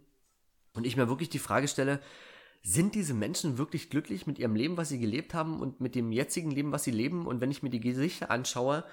und 0.74 0.86
ich 0.86 0.96
mir 0.96 1.10
wirklich 1.10 1.30
die 1.30 1.40
Frage 1.40 1.68
stelle, 1.68 2.00
sind 2.64 2.96
diese 2.96 3.14
Menschen 3.14 3.58
wirklich 3.58 3.90
glücklich 3.90 4.28
mit 4.28 4.40
ihrem 4.40 4.56
Leben, 4.56 4.78
was 4.78 4.90
sie 4.90 5.00
gelebt 5.00 5.34
haben 5.34 5.60
und 5.60 5.82
mit 5.82 5.96
dem 5.96 6.12
jetzigen 6.12 6.52
Leben, 6.52 6.72
was 6.72 6.84
sie 6.84 6.92
leben? 6.92 7.26
Und 7.26 7.42
wenn 7.42 7.52
ich 7.52 7.64
mir 7.64 7.70
die 7.70 7.80
Gesichter 7.80 8.30
anschaue, 8.30 8.84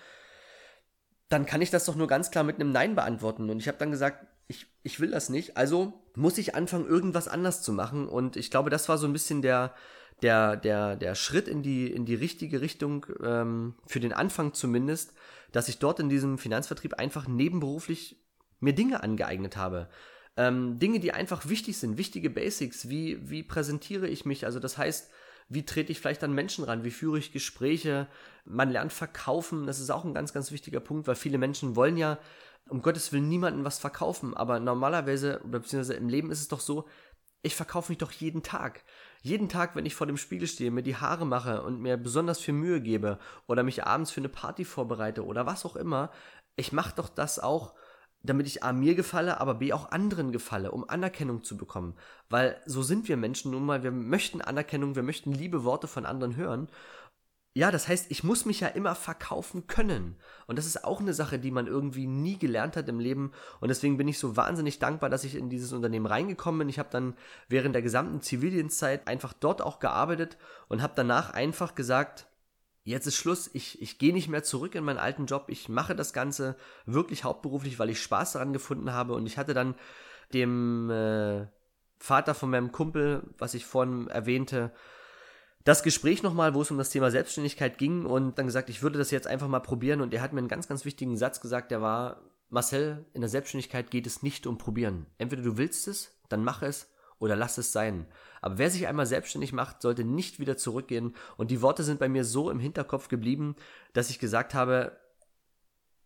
dann 1.28 1.46
kann 1.46 1.60
ich 1.62 1.70
das 1.70 1.84
doch 1.84 1.96
nur 1.96 2.06
ganz 2.06 2.30
klar 2.30 2.44
mit 2.44 2.56
einem 2.56 2.72
Nein 2.72 2.94
beantworten. 2.94 3.50
Und 3.50 3.58
ich 3.58 3.68
habe 3.68 3.78
dann 3.78 3.90
gesagt, 3.90 4.26
ich, 4.46 4.66
ich 4.82 5.00
will 5.00 5.10
das 5.10 5.28
nicht. 5.28 5.56
Also 5.56 5.92
muss 6.14 6.38
ich 6.38 6.54
anfangen, 6.54 6.86
irgendwas 6.86 7.28
anders 7.28 7.62
zu 7.62 7.72
machen. 7.72 8.08
Und 8.08 8.36
ich 8.36 8.50
glaube, 8.50 8.70
das 8.70 8.88
war 8.88 8.98
so 8.98 9.06
ein 9.06 9.12
bisschen 9.12 9.42
der, 9.42 9.74
der, 10.22 10.56
der, 10.56 10.96
der 10.96 11.14
Schritt 11.14 11.48
in 11.48 11.62
die, 11.62 11.90
in 11.90 12.04
die 12.04 12.14
richtige 12.14 12.60
Richtung, 12.60 13.06
ähm, 13.22 13.74
für 13.86 14.00
den 14.00 14.12
Anfang 14.12 14.54
zumindest, 14.54 15.12
dass 15.52 15.68
ich 15.68 15.78
dort 15.78 16.00
in 16.00 16.08
diesem 16.08 16.38
Finanzvertrieb 16.38 16.94
einfach 16.94 17.28
nebenberuflich 17.28 18.20
mir 18.60 18.74
Dinge 18.74 19.02
angeeignet 19.02 19.56
habe. 19.56 19.88
Ähm, 20.36 20.78
Dinge, 20.78 20.98
die 20.98 21.12
einfach 21.12 21.48
wichtig 21.48 21.76
sind, 21.78 21.96
wichtige 21.96 22.30
Basics. 22.30 22.88
Wie, 22.88 23.30
wie 23.30 23.42
präsentiere 23.42 24.08
ich 24.08 24.24
mich? 24.24 24.46
Also 24.46 24.58
das 24.58 24.78
heißt, 24.78 25.10
wie 25.48 25.64
trete 25.64 25.92
ich 25.92 26.00
vielleicht 26.00 26.24
an 26.24 26.32
Menschen 26.32 26.64
ran? 26.64 26.84
Wie 26.84 26.90
führe 26.90 27.18
ich 27.18 27.32
Gespräche? 27.32 28.08
Man 28.44 28.70
lernt 28.70 28.92
verkaufen. 28.92 29.66
Das 29.66 29.78
ist 29.78 29.90
auch 29.90 30.04
ein 30.04 30.14
ganz, 30.14 30.32
ganz 30.32 30.50
wichtiger 30.50 30.80
Punkt, 30.80 31.06
weil 31.06 31.14
viele 31.14 31.38
Menschen 31.38 31.76
wollen 31.76 31.96
ja 31.96 32.18
um 32.68 32.83
Gottes 32.83 33.12
Willen 33.12 33.28
niemanden 33.28 33.64
was 33.64 33.78
verkaufen. 33.78 34.37
Aber 34.37 34.61
normalerweise, 34.61 35.40
oder 35.44 35.61
beziehungsweise 35.61 35.94
im 35.94 36.09
Leben 36.09 36.30
ist 36.30 36.40
es 36.40 36.49
doch 36.49 36.61
so, 36.61 36.87
ich 37.42 37.54
verkaufe 37.54 37.92
mich 37.92 37.99
doch 37.99 38.11
jeden 38.11 38.42
Tag. 38.42 38.85
Jeden 39.23 39.49
Tag, 39.49 39.76
wenn 39.76 39.87
ich 39.87 39.94
vor 39.94 40.06
dem 40.06 40.16
Spiegel 40.16 40.49
stehe, 40.49 40.71
mir 40.71 40.83
die 40.83 40.97
Haare 40.97 41.26
mache 41.26 41.62
und 41.62 41.80
mir 41.80 41.97
besonders 41.97 42.40
viel 42.40 42.54
Mühe 42.54 42.80
gebe 42.80 43.18
oder 43.47 43.62
mich 43.62 43.85
abends 43.85 44.11
für 44.11 44.21
eine 44.21 44.30
Party 44.30 44.64
vorbereite 44.64 45.25
oder 45.25 45.44
was 45.44 45.66
auch 45.66 45.76
immer, 45.76 46.11
ich 46.56 46.73
mache 46.73 46.94
doch 46.97 47.09
das 47.09 47.38
auch, 47.38 47.75
damit 48.23 48.47
ich 48.47 48.62
A 48.62 48.73
mir 48.73 48.94
gefalle, 48.94 49.40
aber 49.40 49.54
B 49.54 49.75
auch 49.75 49.90
anderen 49.90 50.33
gefalle, 50.33 50.71
um 50.71 50.88
Anerkennung 50.88 51.44
zu 51.44 51.59
bekommen. 51.59 51.94
Weil 52.30 52.59
so 52.64 52.83
sind 52.83 53.09
wir 53.09 53.18
Menschen 53.18 53.50
nun 53.50 53.66
mal, 53.66 53.83
wir 53.83 53.92
möchten 53.92 54.40
Anerkennung, 54.40 54.94
wir 54.94 55.02
möchten 55.02 55.33
liebe 55.33 55.64
Worte 55.64 55.87
von 55.87 56.06
anderen 56.06 56.37
hören. 56.37 56.68
Ja, 57.56 57.70
das 57.70 57.87
heißt, 57.87 58.11
ich 58.11 58.25
muss 58.25 58.46
mich 58.46 58.61
ja 58.61 58.68
immer 58.68 58.96
verkaufen 58.96 59.68
können. 59.68 60.16
Und 60.49 60.58
das 60.58 60.66
ist 60.66 60.84
auch 60.84 61.00
eine 61.00 61.14
Sache, 61.14 61.38
die 61.38 61.52
man 61.52 61.68
irgendwie 61.68 62.08
nie 62.08 62.37
gelernt 62.37 62.76
hat 62.76 62.88
im 62.88 62.99
Leben. 62.99 63.30
Und 63.61 63.68
deswegen 63.68 63.96
bin 63.96 64.08
ich 64.08 64.18
so 64.18 64.37
wahnsinnig 64.37 64.80
dankbar, 64.80 65.08
dass 65.08 65.23
ich 65.23 65.37
in 65.37 65.50
dieses 65.50 65.73
Unternehmen 65.73 66.06
reingekommen 66.06 66.58
bin. 66.58 66.68
Ich 66.68 66.80
habe 66.80 66.88
dann 66.90 67.16
während 67.49 67.76
der 67.76 67.82
gesamten 67.82 68.20
Zivildienstzeit 68.20 69.06
einfach 69.06 69.32
dort 69.32 69.62
auch 69.62 69.78
gearbeitet 69.78 70.37
und 70.68 70.82
habe 70.82 70.94
danach 70.96 71.30
einfach 71.30 71.76
gesagt, 71.76 72.26
jetzt 72.82 73.06
ist 73.06 73.16
Schluss, 73.16 73.49
ich, 73.52 73.80
ich 73.80 73.99
gehe 73.99 74.12
nicht 74.12 74.28
mehr 74.28 74.42
zurück 74.42 74.75
in 74.75 74.82
meinen 74.82 74.99
alten 74.99 75.26
Job, 75.26 75.44
ich 75.46 75.68
mache 75.68 75.94
das 75.94 76.12
Ganze 76.12 76.56
wirklich 76.87 77.23
hauptberuflich, 77.23 77.78
weil 77.78 77.90
ich 77.90 78.02
Spaß 78.02 78.32
daran 78.32 78.52
gefunden 78.52 78.92
habe. 78.92 79.14
Und 79.14 79.26
ich 79.26 79.38
hatte 79.38 79.54
dann 79.54 79.76
dem 80.32 80.90
äh, 80.90 81.46
Vater 81.99 82.34
von 82.34 82.50
meinem 82.50 82.73
Kumpel, 82.73 83.23
was 83.38 83.54
ich 83.54 83.64
vorhin 83.64 84.08
erwähnte, 84.08 84.73
das 85.64 85.83
Gespräch 85.83 86.23
nochmal, 86.23 86.54
wo 86.54 86.62
es 86.62 86.71
um 86.71 86.78
das 86.78 86.90
Thema 86.90 87.11
Selbstständigkeit 87.11 87.78
ging 87.78 88.04
und 88.04 88.38
dann 88.38 88.47
gesagt, 88.47 88.68
ich 88.68 88.83
würde 88.83 88.99
das 88.99 89.11
jetzt 89.11 89.26
einfach 89.26 89.49
mal 89.49 89.61
probieren 89.61 90.02
und 90.02 90.12
er 90.12 90.21
hat 90.21 90.33
mir 90.33 90.38
einen 90.38 90.49
ganz, 90.49 90.68
ganz 90.68 90.85
wichtigen 90.85 91.16
Satz 91.16 91.40
gesagt, 91.40 91.71
der 91.71 91.80
war, 91.80 92.21
Marcel, 92.50 93.06
in 93.14 93.23
der 93.23 93.30
Selbstständigkeit 93.30 93.90
geht 93.90 94.06
es 94.06 94.23
nicht 94.23 94.47
um 94.47 94.59
probieren. 94.59 95.06
Entweder 95.16 95.42
du 95.42 95.56
willst 95.56 95.88
es, 95.88 96.12
dann 96.28 96.44
mach 96.44 96.62
es 96.62 96.90
oder 97.18 97.35
lass 97.35 97.56
es 97.56 97.73
sein. 97.73 98.06
Aber 98.42 98.59
wer 98.59 98.71
sich 98.71 98.87
einmal 98.87 99.06
selbstständig 99.06 99.54
macht, 99.54 99.80
sollte 99.80 100.04
nicht 100.04 100.38
wieder 100.38 100.59
zurückgehen 100.59 101.16
und 101.38 101.50
die 101.50 101.62
Worte 101.62 101.83
sind 101.83 101.99
bei 101.99 102.11
mir 102.11 102.25
so 102.25 102.50
im 102.50 102.61
Hinterkopf 102.61 103.09
geblieben, 103.09 103.56
dass 103.94 104.11
ich 104.11 104.18
gesagt 104.18 104.52
habe, 104.52 104.99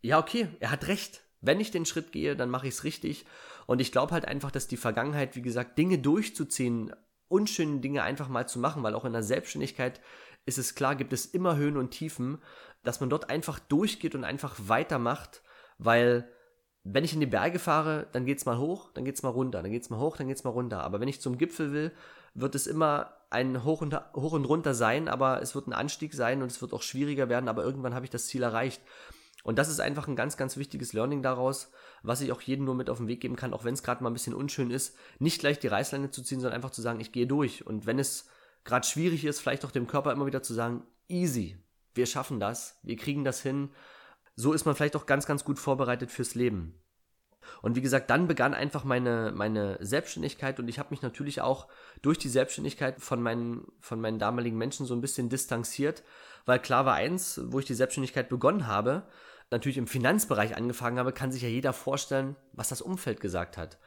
ja, 0.01 0.19
okay, 0.19 0.47
er 0.61 0.71
hat 0.71 0.87
recht. 0.87 1.21
Wenn 1.41 1.59
ich 1.59 1.71
den 1.71 1.85
Schritt 1.85 2.13
gehe, 2.13 2.37
dann 2.37 2.49
mache 2.49 2.67
ich 2.67 2.75
es 2.75 2.83
richtig. 2.85 3.25
Und 3.65 3.81
ich 3.81 3.91
glaube 3.91 4.13
halt 4.13 4.25
einfach, 4.25 4.51
dass 4.51 4.67
die 4.67 4.77
Vergangenheit, 4.77 5.35
wie 5.35 5.41
gesagt, 5.41 5.77
Dinge 5.77 5.99
durchzuziehen, 5.99 6.93
unschönen 7.29 7.81
Dinge 7.81 8.03
einfach 8.03 8.27
mal 8.27 8.47
zu 8.47 8.59
machen, 8.59 8.83
weil 8.83 8.95
auch 8.95 9.05
in 9.05 9.13
der 9.13 9.23
Selbstständigkeit 9.23 10.01
ist 10.45 10.57
es 10.57 10.75
klar, 10.75 10.95
gibt 10.95 11.13
es 11.13 11.25
immer 11.25 11.55
Höhen 11.55 11.77
und 11.77 11.91
Tiefen, 11.91 12.39
dass 12.83 12.99
man 12.99 13.09
dort 13.09 13.29
einfach 13.29 13.59
durchgeht 13.59 14.15
und 14.15 14.23
einfach 14.23 14.55
weitermacht, 14.57 15.41
weil 15.77 16.29
wenn 16.83 17.03
ich 17.03 17.13
in 17.13 17.19
die 17.19 17.25
Berge 17.25 17.59
fahre, 17.59 18.07
dann 18.13 18.25
geht's 18.25 18.45
mal 18.45 18.57
hoch, 18.57 18.91
dann 18.93 19.05
geht's 19.05 19.21
mal 19.21 19.29
runter, 19.29 19.61
dann 19.61 19.71
geht's 19.71 19.89
mal 19.89 19.99
hoch, 19.99 20.17
dann 20.17 20.27
geht's 20.27 20.43
mal 20.43 20.49
runter. 20.49 20.81
Aber 20.81 20.99
wenn 20.99 21.09
ich 21.09 21.21
zum 21.21 21.37
Gipfel 21.37 21.71
will, 21.71 21.91
wird 22.33 22.55
es 22.55 22.67
immer 22.67 23.13
ein 23.29 23.63
Hoch 23.63 23.81
und, 23.81 23.95
Hoch 24.15 24.31
und 24.31 24.45
runter 24.45 24.73
sein, 24.73 25.07
aber 25.07 25.41
es 25.41 25.55
wird 25.55 25.67
ein 25.67 25.73
Anstieg 25.73 26.13
sein 26.13 26.41
und 26.41 26.49
es 26.49 26.61
wird 26.61 26.73
auch 26.73 26.81
schwieriger 26.81 27.29
werden, 27.29 27.47
aber 27.47 27.63
irgendwann 27.63 27.93
habe 27.93 28.05
ich 28.05 28.09
das 28.09 28.27
Ziel 28.27 28.43
erreicht. 28.43 28.81
Und 29.43 29.57
das 29.57 29.69
ist 29.69 29.79
einfach 29.79 30.07
ein 30.07 30.15
ganz, 30.15 30.37
ganz 30.37 30.57
wichtiges 30.57 30.93
Learning 30.93 31.21
daraus, 31.21 31.71
was 32.03 32.21
ich 32.21 32.31
auch 32.31 32.41
jedem 32.41 32.65
nur 32.65 32.75
mit 32.75 32.89
auf 32.89 32.97
den 32.97 33.07
Weg 33.07 33.21
geben 33.21 33.35
kann, 33.35 33.53
auch 33.53 33.63
wenn 33.63 33.73
es 33.73 33.83
gerade 33.83 34.03
mal 34.03 34.09
ein 34.09 34.13
bisschen 34.13 34.33
unschön 34.33 34.69
ist, 34.69 34.97
nicht 35.17 35.39
gleich 35.39 35.59
die 35.59 35.67
Reißleine 35.67 36.11
zu 36.11 36.21
ziehen, 36.23 36.39
sondern 36.39 36.55
einfach 36.55 36.71
zu 36.71 36.81
sagen, 36.81 36.99
ich 36.99 37.11
gehe 37.11 37.27
durch. 37.27 37.65
Und 37.65 37.85
wenn 37.85 37.99
es 37.99 38.27
gerade 38.65 38.85
schwierig 38.85 39.23
ist, 39.25 39.39
vielleicht 39.39 39.63
auch 39.65 39.71
dem 39.71 39.87
Körper 39.87 40.11
immer 40.11 40.25
wieder 40.25 40.43
zu 40.43 40.53
sagen, 40.53 40.83
easy, 41.07 41.57
wir 41.93 42.05
schaffen 42.05 42.39
das, 42.39 42.79
wir 42.83 42.97
kriegen 42.97 43.23
das 43.23 43.41
hin. 43.41 43.69
So 44.35 44.53
ist 44.53 44.65
man 44.65 44.75
vielleicht 44.75 44.95
auch 44.95 45.05
ganz, 45.05 45.25
ganz 45.25 45.43
gut 45.43 45.59
vorbereitet 45.59 46.11
fürs 46.11 46.35
Leben. 46.35 46.79
Und 47.61 47.75
wie 47.75 47.81
gesagt, 47.81 48.09
dann 48.09 48.27
begann 48.27 48.53
einfach 48.53 48.83
meine, 48.83 49.31
meine 49.33 49.77
Selbstständigkeit 49.81 50.59
und 50.59 50.67
ich 50.67 50.79
habe 50.79 50.91
mich 50.91 51.01
natürlich 51.01 51.41
auch 51.41 51.67
durch 52.01 52.17
die 52.17 52.29
Selbstständigkeit 52.29 53.01
von 53.01 53.21
meinen, 53.21 53.65
von 53.79 53.99
meinen 53.99 54.19
damaligen 54.19 54.57
Menschen 54.57 54.85
so 54.85 54.93
ein 54.93 55.01
bisschen 55.01 55.29
distanziert, 55.29 56.03
weil 56.45 56.59
klar 56.59 56.85
war 56.85 56.95
eins, 56.95 57.41
wo 57.45 57.59
ich 57.59 57.65
die 57.65 57.73
Selbstständigkeit 57.73 58.29
begonnen 58.29 58.67
habe, 58.67 59.07
natürlich 59.51 59.77
im 59.77 59.87
Finanzbereich 59.87 60.55
angefangen 60.55 60.99
habe, 60.99 61.11
kann 61.11 61.31
sich 61.31 61.41
ja 61.41 61.49
jeder 61.49 61.73
vorstellen, 61.73 62.35
was 62.53 62.69
das 62.69 62.81
Umfeld 62.81 63.19
gesagt 63.19 63.57
hat. 63.57 63.77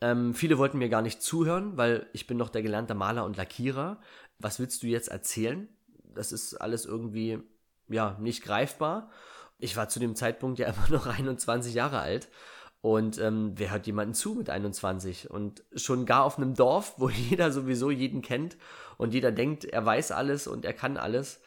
Ähm, 0.00 0.34
viele 0.34 0.58
wollten 0.58 0.78
mir 0.78 0.88
gar 0.88 1.02
nicht 1.02 1.22
zuhören, 1.22 1.76
weil 1.76 2.06
ich 2.12 2.26
bin 2.26 2.36
noch 2.36 2.50
der 2.50 2.62
gelernte 2.62 2.94
Maler 2.94 3.24
und 3.24 3.36
Lackierer. 3.36 4.00
Was 4.38 4.58
willst 4.58 4.82
du 4.82 4.86
jetzt 4.86 5.08
erzählen? 5.08 5.68
Das 6.14 6.32
ist 6.32 6.54
alles 6.54 6.84
irgendwie, 6.84 7.38
ja, 7.88 8.16
nicht 8.20 8.42
greifbar. 8.42 9.10
Ich 9.58 9.76
war 9.76 9.88
zu 9.88 9.98
dem 9.98 10.14
Zeitpunkt 10.14 10.58
ja 10.58 10.68
immer 10.72 10.88
noch 10.90 11.06
21 11.06 11.72
Jahre 11.74 12.00
alt. 12.00 12.28
Und 12.82 13.18
ähm, 13.18 13.52
wer 13.56 13.72
hört 13.72 13.86
jemanden 13.86 14.14
zu 14.14 14.34
mit 14.34 14.50
21? 14.50 15.30
Und 15.30 15.64
schon 15.74 16.04
gar 16.04 16.24
auf 16.24 16.36
einem 16.36 16.54
Dorf, 16.54 16.94
wo 16.98 17.08
jeder 17.30 17.50
sowieso 17.50 17.90
jeden 17.90 18.20
kennt 18.20 18.58
und 18.98 19.14
jeder 19.14 19.32
denkt, 19.32 19.64
er 19.64 19.84
weiß 19.84 20.12
alles 20.12 20.46
und 20.46 20.64
er 20.64 20.74
kann 20.74 20.98
alles, 20.98 21.40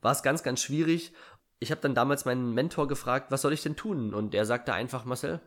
war 0.00 0.12
es 0.12 0.22
ganz, 0.22 0.42
ganz 0.42 0.62
schwierig 0.62 1.12
ich 1.58 1.70
habe 1.70 1.80
dann 1.80 1.94
damals 1.94 2.24
meinen 2.24 2.52
Mentor 2.52 2.88
gefragt, 2.88 3.30
was 3.30 3.42
soll 3.42 3.52
ich 3.52 3.62
denn 3.62 3.76
tun? 3.76 4.14
Und 4.14 4.34
er 4.34 4.44
sagte 4.44 4.72
einfach, 4.74 5.04
Marcel, 5.04 5.40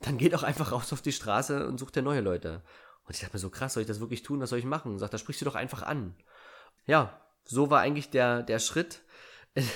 dann 0.00 0.18
geh 0.18 0.28
doch 0.28 0.42
einfach 0.42 0.72
raus 0.72 0.92
auf 0.92 1.02
die 1.02 1.12
Straße 1.12 1.66
und 1.66 1.78
such 1.78 1.90
dir 1.90 2.02
neue 2.02 2.20
Leute. 2.20 2.62
Und 3.04 3.14
ich 3.14 3.20
dachte 3.20 3.34
mir 3.34 3.40
so, 3.40 3.50
krass, 3.50 3.74
soll 3.74 3.82
ich 3.82 3.88
das 3.88 4.00
wirklich 4.00 4.22
tun? 4.22 4.40
Was 4.40 4.50
soll 4.50 4.58
ich 4.58 4.64
machen? 4.64 4.92
Und 4.92 4.98
sagt, 4.98 5.14
da 5.14 5.18
sprichst 5.18 5.40
du 5.40 5.44
doch 5.44 5.54
einfach 5.54 5.82
an. 5.82 6.14
Ja, 6.86 7.20
so 7.44 7.70
war 7.70 7.80
eigentlich 7.80 8.10
der, 8.10 8.42
der 8.42 8.58
Schritt 8.58 9.02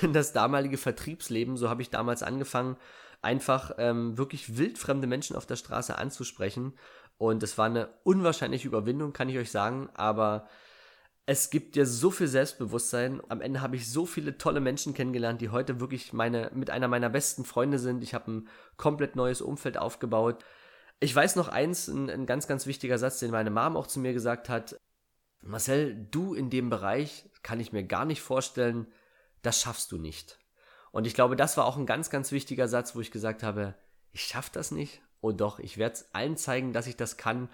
in 0.03 0.13
das 0.13 0.33
damalige 0.33 0.79
Vertriebsleben. 0.79 1.57
So 1.57 1.69
habe 1.69 1.83
ich 1.83 1.91
damals 1.91 2.23
angefangen, 2.23 2.77
einfach 3.23 3.73
ähm, 3.79 4.17
wirklich 4.19 4.57
wildfremde 4.57 5.07
Menschen 5.07 5.37
auf 5.37 5.47
der 5.47 5.57
Straße 5.57 5.99
anzusprechen. 5.99 6.75
Und 7.19 7.43
es 7.43 7.59
war 7.59 7.67
eine 7.67 7.89
unwahrscheinliche 8.05 8.69
Überwindung, 8.69 9.13
kann 9.13 9.29
ich 9.29 9.39
euch 9.39 9.51
sagen. 9.51 9.89
Aber 9.95 10.49
es 11.29 11.51
gibt 11.51 11.75
dir 11.75 11.87
so 11.87 12.12
viel 12.12 12.29
Selbstbewusstsein. 12.29 13.21
Am 13.29 13.41
Ende 13.41 13.61
habe 13.61 13.75
ich 13.75 13.91
so 13.91 14.07
viele 14.07 14.39
tolle 14.39 14.61
Menschen 14.61 14.95
kennengelernt, 14.95 15.41
die 15.41 15.49
heute 15.49 15.81
wirklich 15.81 16.12
meine, 16.12 16.53
mit 16.55 16.71
einer 16.71 16.87
meiner 16.87 17.11
besten 17.11 17.45
Freunde 17.45 17.81
sind. 17.81 18.05
Ich 18.05 18.15
habe 18.15 18.31
ein 18.31 18.49
komplett 18.77 19.17
neues 19.17 19.41
Umfeld 19.41 19.77
aufgebaut. 19.77 20.45
Ich 21.01 21.15
weiß 21.15 21.35
noch 21.35 21.49
eins, 21.49 21.89
ein, 21.89 22.09
ein 22.09 22.27
ganz, 22.27 22.47
ganz 22.47 22.67
wichtiger 22.67 22.97
Satz, 22.97 23.19
den 23.19 23.33
meine 23.33 23.51
Mom 23.51 23.77
auch 23.77 23.89
zu 23.89 23.99
mir 23.99 24.12
gesagt 24.12 24.49
hat. 24.49 24.81
Marcel, 25.43 26.07
du 26.12 26.33
in 26.33 26.49
dem 26.49 26.71
Bereich 26.71 27.29
kann 27.43 27.59
ich 27.59 27.73
mir 27.73 27.83
gar 27.83 28.05
nicht 28.05 28.23
vorstellen, 28.23 28.87
das 29.43 29.61
schaffst 29.61 29.91
du 29.91 29.99
nicht. 29.99 30.39
Und 30.93 31.09
ich 31.09 31.15
glaube, 31.15 31.35
das 31.35 31.57
war 31.57 31.67
auch 31.67 31.77
ein 31.77 31.87
ganz, 31.87 32.09
ganz 32.09 32.31
wichtiger 32.31 32.69
Satz, 32.69 32.95
wo 32.95 33.01
ich 33.01 33.11
gesagt 33.11 33.43
habe, 33.43 33.75
ich 34.12 34.23
schaffe 34.23 34.51
das 34.53 34.71
nicht 34.71 35.03
oh 35.27 35.33
doch, 35.33 35.59
ich 35.59 35.77
werde 35.77 35.95
es 35.95 36.09
allen 36.12 36.37
zeigen, 36.37 36.73
dass 36.73 36.87
ich 36.87 36.97
das 36.97 37.17
kann. 37.17 37.49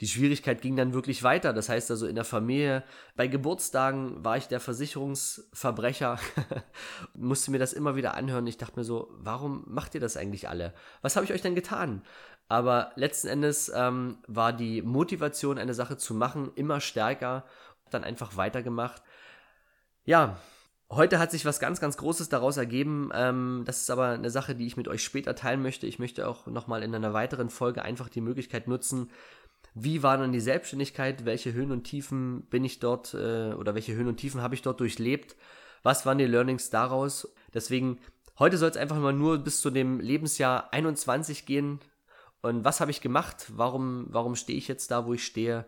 Die 0.00 0.08
Schwierigkeit 0.08 0.60
ging 0.60 0.76
dann 0.76 0.92
wirklich 0.92 1.22
weiter. 1.22 1.54
Das 1.54 1.68
heißt 1.70 1.90
also 1.90 2.06
in 2.06 2.14
der 2.14 2.24
Familie, 2.24 2.84
bei 3.16 3.26
Geburtstagen 3.26 4.22
war 4.22 4.36
ich 4.36 4.48
der 4.48 4.60
Versicherungsverbrecher, 4.60 6.18
musste 7.14 7.50
mir 7.50 7.58
das 7.58 7.72
immer 7.72 7.96
wieder 7.96 8.14
anhören. 8.14 8.46
Ich 8.46 8.58
dachte 8.58 8.78
mir 8.78 8.84
so, 8.84 9.08
warum 9.12 9.64
macht 9.66 9.94
ihr 9.94 10.00
das 10.00 10.16
eigentlich 10.16 10.48
alle? 10.48 10.74
Was 11.00 11.16
habe 11.16 11.24
ich 11.24 11.32
euch 11.32 11.42
denn 11.42 11.54
getan? 11.54 12.02
Aber 12.48 12.92
letzten 12.96 13.28
Endes 13.28 13.72
ähm, 13.74 14.18
war 14.26 14.52
die 14.52 14.82
Motivation, 14.82 15.58
eine 15.58 15.74
Sache 15.74 15.96
zu 15.96 16.14
machen, 16.14 16.52
immer 16.54 16.80
stärker. 16.80 17.44
Dann 17.90 18.04
einfach 18.04 18.36
weitergemacht. 18.36 19.02
Ja, 20.04 20.36
Heute 20.88 21.18
hat 21.18 21.32
sich 21.32 21.44
was 21.44 21.58
ganz, 21.58 21.80
ganz 21.80 21.96
Großes 21.96 22.28
daraus 22.28 22.56
ergeben. 22.56 23.10
Ähm, 23.12 23.62
das 23.66 23.82
ist 23.82 23.90
aber 23.90 24.10
eine 24.10 24.30
Sache, 24.30 24.54
die 24.54 24.66
ich 24.66 24.76
mit 24.76 24.86
euch 24.86 25.02
später 25.02 25.34
teilen 25.34 25.62
möchte. 25.62 25.86
Ich 25.86 25.98
möchte 25.98 26.28
auch 26.28 26.46
nochmal 26.46 26.82
in 26.82 26.94
einer 26.94 27.12
weiteren 27.12 27.50
Folge 27.50 27.82
einfach 27.82 28.08
die 28.08 28.20
Möglichkeit 28.20 28.68
nutzen, 28.68 29.10
wie 29.78 30.02
war 30.02 30.16
dann 30.16 30.32
die 30.32 30.40
Selbstständigkeit, 30.40 31.26
welche 31.26 31.52
Höhen 31.52 31.70
und 31.70 31.84
Tiefen 31.84 32.46
bin 32.48 32.64
ich 32.64 32.78
dort 32.78 33.12
äh, 33.12 33.52
oder 33.52 33.74
welche 33.74 33.94
Höhen 33.94 34.08
und 34.08 34.16
Tiefen 34.16 34.40
habe 34.40 34.54
ich 34.54 34.62
dort 34.62 34.80
durchlebt, 34.80 35.36
was 35.82 36.06
waren 36.06 36.16
die 36.16 36.24
Learnings 36.24 36.70
daraus. 36.70 37.28
Deswegen, 37.52 37.98
heute 38.38 38.56
soll 38.56 38.70
es 38.70 38.78
einfach 38.78 38.96
mal 38.96 39.12
nur 39.12 39.36
bis 39.36 39.60
zu 39.60 39.68
dem 39.70 40.00
Lebensjahr 40.00 40.72
21 40.72 41.44
gehen. 41.44 41.80
Und 42.40 42.64
was 42.64 42.80
habe 42.80 42.90
ich 42.90 43.02
gemacht? 43.02 43.52
Warum, 43.54 44.06
warum 44.08 44.34
stehe 44.34 44.56
ich 44.56 44.66
jetzt 44.66 44.90
da, 44.90 45.04
wo 45.04 45.12
ich 45.12 45.26
stehe? 45.26 45.66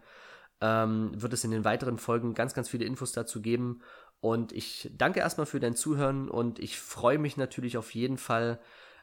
Ähm, 0.62 1.10
wird 1.14 1.34
es 1.34 1.44
in 1.44 1.50
den 1.50 1.64
weiteren 1.64 1.98
Folgen 1.98 2.32
ganz, 2.32 2.54
ganz 2.54 2.70
viele 2.70 2.86
Infos 2.86 3.12
dazu 3.12 3.42
geben. 3.42 3.82
Und 4.20 4.52
ich 4.52 4.90
danke 4.96 5.20
erstmal 5.20 5.46
für 5.46 5.60
dein 5.60 5.76
Zuhören 5.76 6.28
und 6.28 6.58
ich 6.58 6.78
freue 6.78 7.18
mich 7.18 7.36
natürlich 7.36 7.76
auf 7.76 7.94
jeden 7.94 8.16
Fall, 8.16 8.58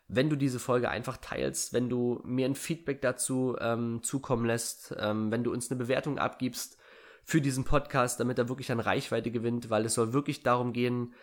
wenn 0.08 0.30
du 0.30 0.36
diese 0.36 0.60
Folge 0.60 0.89
einfach 0.89 1.17
teilst, 1.17 1.73
wenn 1.73 1.89
du 1.89 2.21
mir 2.23 2.45
ein 2.45 2.56
Feedback 2.56 3.01
dazu 3.01 3.56
ähm, 3.60 4.04
zukommen 4.04 4.45
lässt, 4.45 4.93
ähm, 4.99 5.32
wenn 5.32 5.43
du 5.43 5.51
uns 5.51 5.71
eine 5.71 5.78
Bewertung 5.78 6.19
abgibst 6.19 6.78
für 7.23 7.41
diesen 7.41 7.63
Podcast, 7.63 8.19
damit 8.19 8.38
er 8.38 8.49
wirklich 8.49 8.71
an 8.71 8.80
Reichweite 8.80 9.32
gewinnt, 9.32 9.69
weil 9.69 9.86
es 9.86 9.95
soll 9.95 10.13
wirklich 10.13 10.43
darum 10.43 10.73
gehen, 10.73 11.13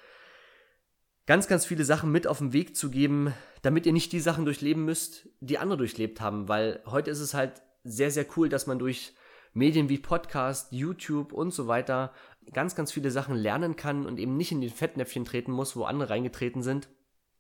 ganz, 1.27 1.47
ganz 1.47 1.65
viele 1.65 1.85
Sachen 1.85 2.11
mit 2.11 2.27
auf 2.27 2.39
den 2.39 2.53
Weg 2.53 2.77
zu 2.77 2.91
geben, 2.91 3.33
damit 3.63 3.87
ihr 3.87 3.93
nicht 3.93 4.11
die 4.13 4.21
Sachen 4.21 4.45
durchleben 4.45 4.85
müsst, 4.85 5.29
die 5.41 5.59
andere 5.59 5.79
durchlebt 5.79 6.21
haben, 6.21 6.49
weil 6.49 6.83
heute 6.87 7.11
ist 7.11 7.21
es 7.21 7.35
halt 7.35 7.63
sehr, 7.85 8.11
sehr 8.11 8.27
cool, 8.37 8.49
dass 8.49 8.67
man 8.67 8.81
durch 8.81 9.15
Medien 9.55 9.89
wie 9.89 9.99
Podcast, 9.99 10.73
YouTube 10.73 11.33
und 11.33 11.53
so 11.53 11.69
weiter 11.69 12.13
ganz, 12.53 12.75
ganz 12.75 12.93
viele 12.93 13.11
Sachen 13.11 13.35
lernen 13.35 13.77
kann 13.77 14.07
und 14.07 14.19
eben 14.19 14.37
nicht 14.37 14.53
in 14.53 14.61
den 14.61 14.71
Fettnäpfchen 14.71 15.25
treten 15.25 15.53
muss, 15.53 15.77
wo 15.77 15.85
andere 15.85 16.11
reingetreten 16.11 16.63
sind. 16.63 16.89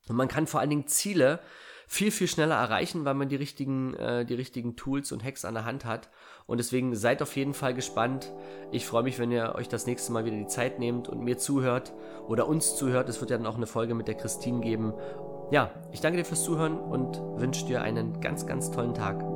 Und 0.08 0.16
man 0.16 0.28
kann 0.28 0.46
vor 0.46 0.60
allen 0.60 0.70
Dingen 0.70 0.86
Ziele 0.86 1.40
viel, 1.86 2.10
viel 2.10 2.26
schneller 2.26 2.54
erreichen, 2.54 3.04
weil 3.04 3.14
man 3.14 3.28
die 3.28 3.36
richtigen, 3.36 3.94
äh, 3.94 4.24
die 4.24 4.34
richtigen 4.34 4.76
Tools 4.76 5.12
und 5.12 5.22
Hacks 5.22 5.44
an 5.44 5.54
der 5.54 5.64
Hand 5.64 5.84
hat. 5.84 6.08
Und 6.46 6.58
deswegen 6.58 6.94
seid 6.94 7.22
auf 7.22 7.36
jeden 7.36 7.54
Fall 7.54 7.74
gespannt. 7.74 8.32
Ich 8.70 8.86
freue 8.86 9.02
mich, 9.02 9.18
wenn 9.18 9.30
ihr 9.30 9.54
euch 9.54 9.68
das 9.68 9.86
nächste 9.86 10.12
Mal 10.12 10.24
wieder 10.24 10.36
die 10.36 10.46
Zeit 10.46 10.78
nehmt 10.78 11.08
und 11.08 11.20
mir 11.20 11.38
zuhört 11.38 11.92
oder 12.26 12.48
uns 12.48 12.76
zuhört. 12.76 13.08
Es 13.08 13.20
wird 13.20 13.30
ja 13.30 13.36
dann 13.36 13.46
auch 13.46 13.56
eine 13.56 13.66
Folge 13.66 13.94
mit 13.94 14.08
der 14.08 14.16
Christine 14.16 14.60
geben. 14.60 14.94
Ja, 15.50 15.70
ich 15.92 16.00
danke 16.00 16.18
dir 16.18 16.24
fürs 16.24 16.44
Zuhören 16.44 16.78
und 16.78 17.20
wünsche 17.38 17.66
dir 17.66 17.82
einen 17.82 18.20
ganz, 18.20 18.46
ganz 18.46 18.70
tollen 18.70 18.94
Tag. 18.94 19.31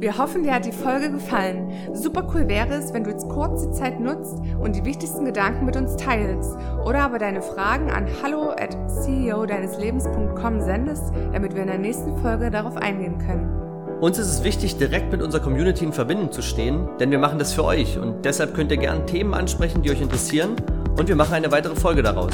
Wir 0.00 0.16
hoffen, 0.16 0.44
dir 0.44 0.54
hat 0.54 0.64
die 0.64 0.70
Folge 0.70 1.10
gefallen. 1.10 1.72
Super 1.92 2.24
cool 2.32 2.46
wäre 2.46 2.72
es, 2.74 2.94
wenn 2.94 3.02
du 3.02 3.10
jetzt 3.10 3.28
kurz 3.28 3.62
die 3.62 3.72
Zeit 3.72 3.98
nutzt 3.98 4.36
und 4.60 4.76
die 4.76 4.84
wichtigsten 4.84 5.24
Gedanken 5.24 5.64
mit 5.64 5.76
uns 5.76 5.96
teilst 5.96 6.56
oder 6.84 7.00
aber 7.00 7.18
deine 7.18 7.42
Fragen 7.42 7.90
an 7.90 8.06
hallo 8.22 8.50
at 8.50 8.76
ceo 8.88 9.44
deines 9.44 9.76
Lebens.com 9.76 10.60
sendest, 10.60 11.02
damit 11.32 11.56
wir 11.56 11.62
in 11.62 11.66
der 11.68 11.78
nächsten 11.78 12.16
Folge 12.18 12.48
darauf 12.48 12.76
eingehen 12.76 13.18
können. 13.18 13.52
Uns 14.00 14.20
ist 14.20 14.28
es 14.28 14.44
wichtig, 14.44 14.76
direkt 14.76 15.10
mit 15.10 15.20
unserer 15.20 15.42
Community 15.42 15.84
in 15.84 15.92
Verbindung 15.92 16.30
zu 16.30 16.42
stehen, 16.42 16.88
denn 17.00 17.10
wir 17.10 17.18
machen 17.18 17.40
das 17.40 17.52
für 17.52 17.64
euch 17.64 17.98
und 17.98 18.24
deshalb 18.24 18.54
könnt 18.54 18.70
ihr 18.70 18.76
gerne 18.76 19.04
Themen 19.04 19.34
ansprechen, 19.34 19.82
die 19.82 19.90
euch 19.90 20.00
interessieren 20.00 20.54
und 20.96 21.08
wir 21.08 21.16
machen 21.16 21.34
eine 21.34 21.50
weitere 21.50 21.74
Folge 21.74 22.04
daraus. 22.04 22.30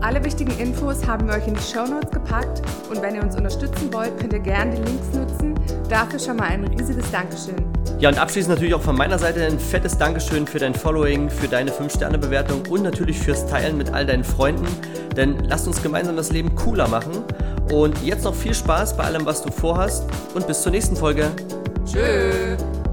Alle 0.00 0.24
wichtigen 0.24 0.58
Infos 0.58 1.06
haben 1.06 1.28
wir 1.28 1.36
euch 1.36 1.46
in 1.46 1.54
die 1.54 1.62
Show 1.62 1.86
Notes 1.86 2.10
gepackt 2.10 2.62
und 2.90 3.00
wenn 3.00 3.14
ihr 3.14 3.22
uns 3.22 3.36
unterstützen 3.36 3.92
wollt, 3.92 4.18
könnt 4.18 4.32
ihr 4.32 4.40
gerne 4.40 4.72
die 4.72 4.82
Links 4.82 5.14
nutzen. 5.14 5.55
Dafür 5.88 6.18
schon 6.18 6.36
mal 6.36 6.48
ein 6.48 6.64
riesiges 6.64 7.10
Dankeschön. 7.10 7.56
Ja, 7.98 8.10
und 8.10 8.18
abschließend 8.18 8.54
natürlich 8.54 8.74
auch 8.74 8.82
von 8.82 8.96
meiner 8.96 9.18
Seite 9.18 9.44
ein 9.46 9.58
fettes 9.58 9.96
Dankeschön 9.96 10.46
für 10.46 10.58
dein 10.58 10.74
Following, 10.74 11.30
für 11.30 11.48
deine 11.48 11.70
5-Sterne-Bewertung 11.70 12.62
und 12.68 12.82
natürlich 12.82 13.18
fürs 13.18 13.46
Teilen 13.46 13.78
mit 13.78 13.92
all 13.92 14.04
deinen 14.04 14.24
Freunden. 14.24 14.66
Denn 15.16 15.44
lasst 15.48 15.66
uns 15.66 15.82
gemeinsam 15.82 16.16
das 16.16 16.30
Leben 16.30 16.54
cooler 16.56 16.88
machen. 16.88 17.24
Und 17.72 18.02
jetzt 18.02 18.24
noch 18.24 18.34
viel 18.34 18.54
Spaß 18.54 18.96
bei 18.96 19.04
allem, 19.04 19.24
was 19.24 19.42
du 19.42 19.50
vorhast 19.50 20.04
und 20.34 20.46
bis 20.46 20.62
zur 20.62 20.72
nächsten 20.72 20.96
Folge. 20.96 21.30
Tschüss. 21.86 22.85